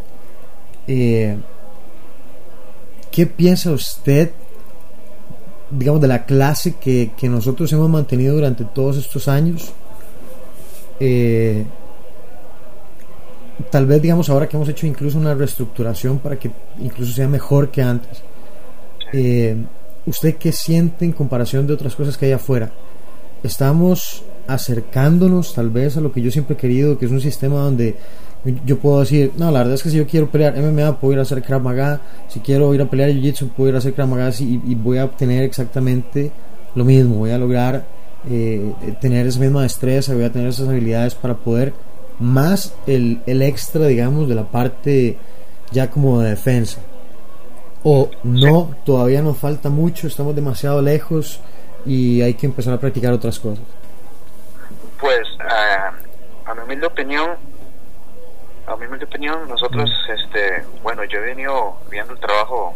[0.87, 1.37] eh,
[3.11, 4.31] ¿qué piensa usted
[5.69, 9.73] digamos, de la clase que, que nosotros hemos mantenido durante todos estos años.
[10.99, 11.65] Eh,
[13.69, 17.69] tal vez, digamos, ahora que hemos hecho incluso una reestructuración para que incluso sea mejor
[17.69, 18.21] que antes.
[19.13, 19.55] Eh,
[20.05, 22.71] ¿Usted qué siente en comparación de otras cosas que hay afuera?
[23.43, 27.59] ¿Estamos acercándonos tal vez a lo que yo siempre he querido, que es un sistema
[27.59, 27.97] donde
[28.65, 31.19] yo puedo decir, no, la verdad es que si yo quiero pelear MMA, puedo ir
[31.19, 31.61] a hacer Krav
[32.27, 34.97] si quiero ir a pelear Jiu-Jitsu, puedo ir a hacer Krav Maga y, y, voy
[34.97, 36.31] a obtener exactamente
[36.75, 37.85] lo mismo, voy a lograr
[38.29, 41.73] eh, tener esa misma destreza, voy a tener esas habilidades para poder
[42.19, 45.17] más el, el extra, digamos, de la parte
[45.71, 46.81] ya como de defensa.
[47.83, 51.39] O no, todavía nos falta mucho, estamos demasiado lejos
[51.85, 53.63] y hay que empezar a practicar otras cosas.
[54.99, 57.31] Pues, uh, a mi humilde opinión,
[58.67, 60.11] a mi opinión, nosotros, mm.
[60.11, 62.75] este, bueno, yo he venido viendo el trabajo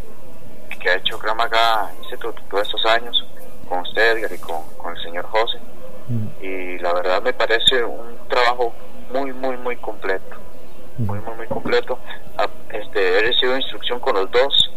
[0.80, 3.28] que ha hecho Gramaga Institute todos estos años
[3.68, 5.60] con usted, Edgar, y con, el señor José.
[6.08, 6.28] Mm.
[6.44, 8.74] Y la verdad me parece un trabajo
[9.14, 10.38] muy, muy, muy completo.
[10.98, 11.06] Mm.
[11.06, 12.00] Muy, muy, muy completo.
[12.38, 14.72] Ah, este, he recibido instrucción con los dos.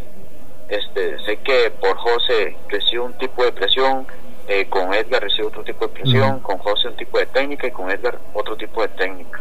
[0.69, 4.07] Este, sé que por José recibo un tipo de presión,
[4.49, 7.71] eh, con Edgar recibo otro tipo de presión, con José un tipo de técnica y
[7.71, 9.41] con Edgar otro tipo de técnica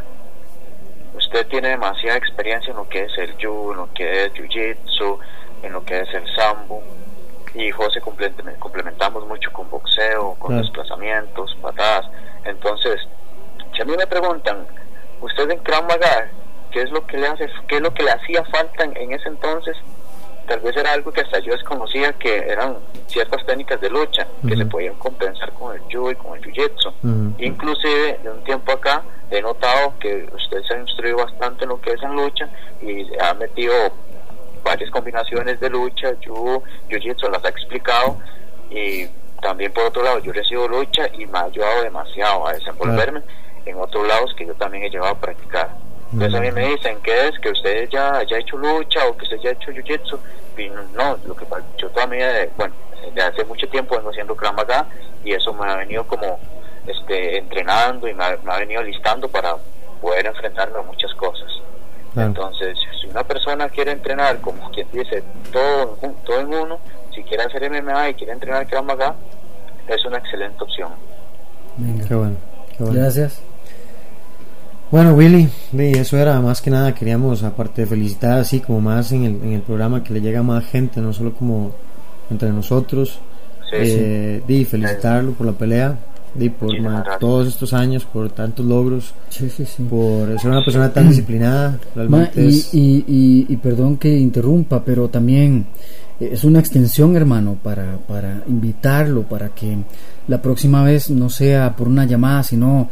[1.16, 5.20] usted tiene demasiada experiencia en lo que es el yu, en lo que es jiu-jitsu,
[5.62, 6.84] en lo que es el sambo.
[7.54, 12.10] Y José complementamos mucho con boxeo, con desplazamientos, patadas.
[12.46, 13.00] Entonces,
[13.76, 14.66] si a mí me preguntan,
[15.22, 16.30] usted en Krav Maga,
[16.72, 19.30] ¿qué es lo que le hace, qué es lo que le hacía falta en, ese
[19.30, 19.78] entonces?
[20.48, 22.78] Tal vez era algo que hasta yo desconocía que eran
[23.08, 27.36] ciertas técnicas de lucha que se podían compensar con el yu y con el jiu-jitsu.
[27.40, 31.82] Inclusive de un tiempo acá he notado que usted se ha instruido bastante en lo
[31.82, 32.50] que es en lucha
[32.82, 33.74] y ha metido
[34.64, 38.18] varias combinaciones de lucha, yo, jiu-jitsu las ha explicado
[38.70, 39.08] y
[39.42, 43.22] también por otro lado yo recibo lucha y me ha ayudado demasiado a desenvolverme
[43.66, 45.70] en otros lados que yo también he llevado a practicar.
[46.14, 49.24] Entonces a mí me dicen que es que usted ya haya hecho lucha o que
[49.24, 50.20] usted ya ha hecho jiu-jitsu
[50.58, 51.46] y no, lo que
[51.78, 54.86] yo también, bueno, desde hace mucho tiempo vengo haciendo Krav Maga
[55.26, 56.40] y eso me ha venido como
[56.86, 59.56] este, entrenando y me ha, venido listando para
[60.02, 61.50] poder enfrentarme a muchas cosas.
[62.16, 66.80] Entonces, si una persona quiere entrenar, como quien dice, todo, todo en uno,
[67.16, 69.16] si quiere hacer MMA y quiere entrenar Krav Maga,
[69.88, 70.92] es una excelente opción.
[72.08, 72.36] Qué bueno,
[72.78, 73.42] Gracias.
[74.94, 76.94] Bueno, Willy, de eso era más que nada.
[76.94, 80.42] Queríamos, aparte de felicitar, así como más en el, en el programa, que le llega
[80.42, 81.72] a más gente, no solo como
[82.30, 83.18] entre nosotros.
[83.72, 85.98] Sí, eh, di, felicitarlo por la pelea,
[86.36, 86.70] di, por
[87.20, 89.82] todos estos años, por tantos logros, Sí, sí, sí.
[89.90, 91.72] por ser una persona tan disciplinada.
[91.72, 95.66] Ma, Realmente y, es- y, y, y perdón que interrumpa, pero también
[96.20, 99.76] es una extensión, hermano, para, para invitarlo, para que
[100.28, 102.90] la próxima vez no sea por una llamada, sino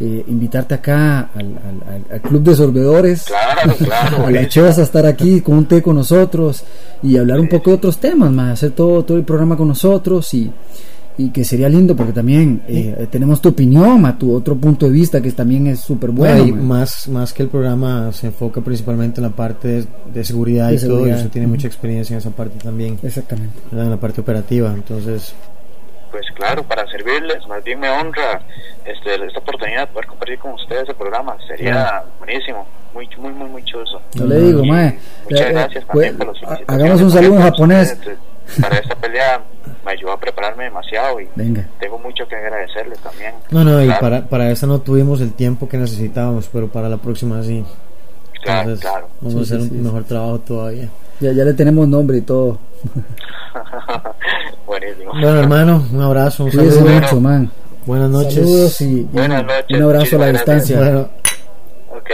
[0.00, 3.24] eh, invitarte acá al, al, al- club de sorbedores.
[3.24, 4.06] Claro, claro.
[4.08, 4.48] a la buenísimo.
[4.48, 6.64] Chivas a estar aquí con un té con nosotros
[7.02, 10.32] y hablar un poco de otros temas, más hacer todo, todo el programa con nosotros
[10.34, 10.50] y,
[11.18, 14.92] y que sería lindo porque también eh, tenemos tu opinión, a tu otro punto de
[14.92, 16.46] vista que también es súper bueno.
[16.46, 16.66] y man.
[16.66, 19.84] más, más que el programa se enfoca principalmente en la parte de,
[20.14, 23.52] de seguridad De y todo, y usted tiene mucha experiencia en esa parte también, Exactamente.
[23.70, 23.84] ¿verdad?
[23.86, 24.72] en la parte operativa.
[24.72, 25.34] Entonces,
[26.10, 28.40] Pues claro, para servirles, más bien me honra
[28.84, 31.36] este, esta oportunidad de poder compartir con ustedes el programa.
[31.46, 34.00] Sería buenísimo, muy, muy, muy, muy chuzo.
[34.14, 36.32] Yo le digo, mae, Muchas eh, gracias eh, pues, por
[36.66, 37.92] hagamos un saludo en japonés.
[37.92, 38.18] ustedes.
[38.60, 39.40] Para esta pelea
[39.84, 41.64] me ayudó a prepararme demasiado y Venga.
[41.78, 43.32] tengo mucho que agradecerles también.
[43.50, 46.96] no, no, y para, para esa no tuvimos el tiempo que necesitábamos, pero para la
[46.96, 47.64] próxima sí.
[48.42, 49.08] Claro, Entonces, claro.
[49.20, 50.88] vamos Sí, a hacer sí, un sí, mejor trabajo todavía.
[51.20, 52.58] Ya, ya le tenemos nombre y todo.
[54.80, 55.12] Buenísimo.
[55.12, 56.80] Bueno, hermano, un abrazo, un saludo.
[56.80, 57.50] mucho, man.
[57.86, 58.34] Buenas noches.
[58.34, 60.76] Saludos y, y Buenas noches, un abrazo a la distancia.
[60.78, 61.08] Bueno,
[61.90, 62.10] Ok.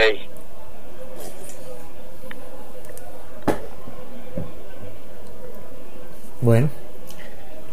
[6.41, 6.69] bueno,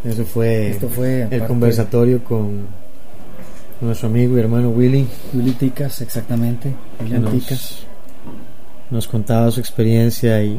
[0.05, 2.67] eso fue, Esto fue, el conversatorio con
[3.81, 5.07] nuestro amigo y hermano Willy.
[5.35, 6.75] Willy Ticas, exactamente.
[7.01, 7.79] William nos, Ticas.
[8.91, 10.59] nos contaba su experiencia y,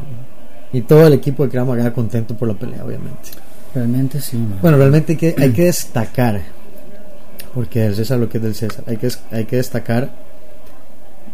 [0.72, 3.30] y todo el equipo de Krav Maga contento por la pelea, obviamente.
[3.76, 4.58] Realmente sí, man.
[4.62, 6.40] Bueno, realmente hay que, hay que destacar,
[7.52, 10.10] porque el César lo que es del César, hay que, hay que destacar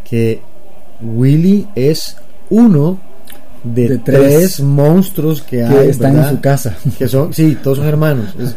[0.03, 0.41] que
[1.01, 2.17] Willy es
[2.49, 2.99] uno
[3.63, 6.31] de, De tres, tres monstruos que, que hay, están ¿verdad?
[6.31, 6.75] en su casa.
[6.97, 8.35] Que son, sí, todos son hermanos.
[8.37, 8.55] Es,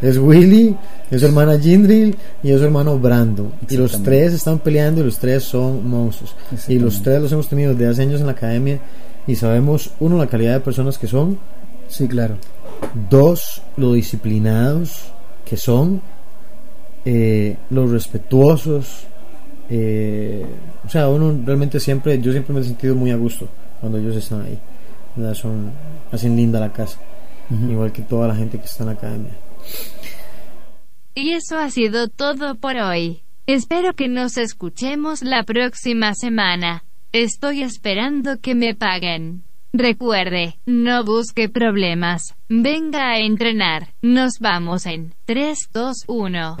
[0.00, 0.76] es Willy,
[1.10, 3.50] es su hermana Jindril y es su hermano Brando.
[3.68, 6.36] Y los tres están peleando y los tres son monstruos.
[6.68, 8.78] Y los tres los hemos tenido desde hace años en la academia
[9.26, 11.36] y sabemos, uno, la calidad de personas que son,
[11.88, 12.36] Sí, claro.
[13.10, 15.12] Dos, lo disciplinados
[15.44, 16.02] que son,
[17.04, 19.06] eh, los respetuosos.
[19.68, 20.44] eh,
[20.84, 23.48] o sea, uno realmente siempre, yo siempre me he sentido muy a gusto
[23.80, 24.58] cuando ellos están ahí.
[25.16, 25.34] ¿verdad?
[25.34, 25.72] Son,
[26.12, 26.98] hacen linda la casa,
[27.50, 29.36] igual que toda la gente que está en la academia.
[31.14, 33.22] Y eso ha sido todo por hoy.
[33.46, 36.84] Espero que nos escuchemos la próxima semana.
[37.12, 39.44] Estoy esperando que me paguen.
[39.76, 42.36] Recuerde, no busque problemas.
[42.48, 43.88] Venga a entrenar.
[44.02, 46.56] Nos vamos en 3, 2, 1.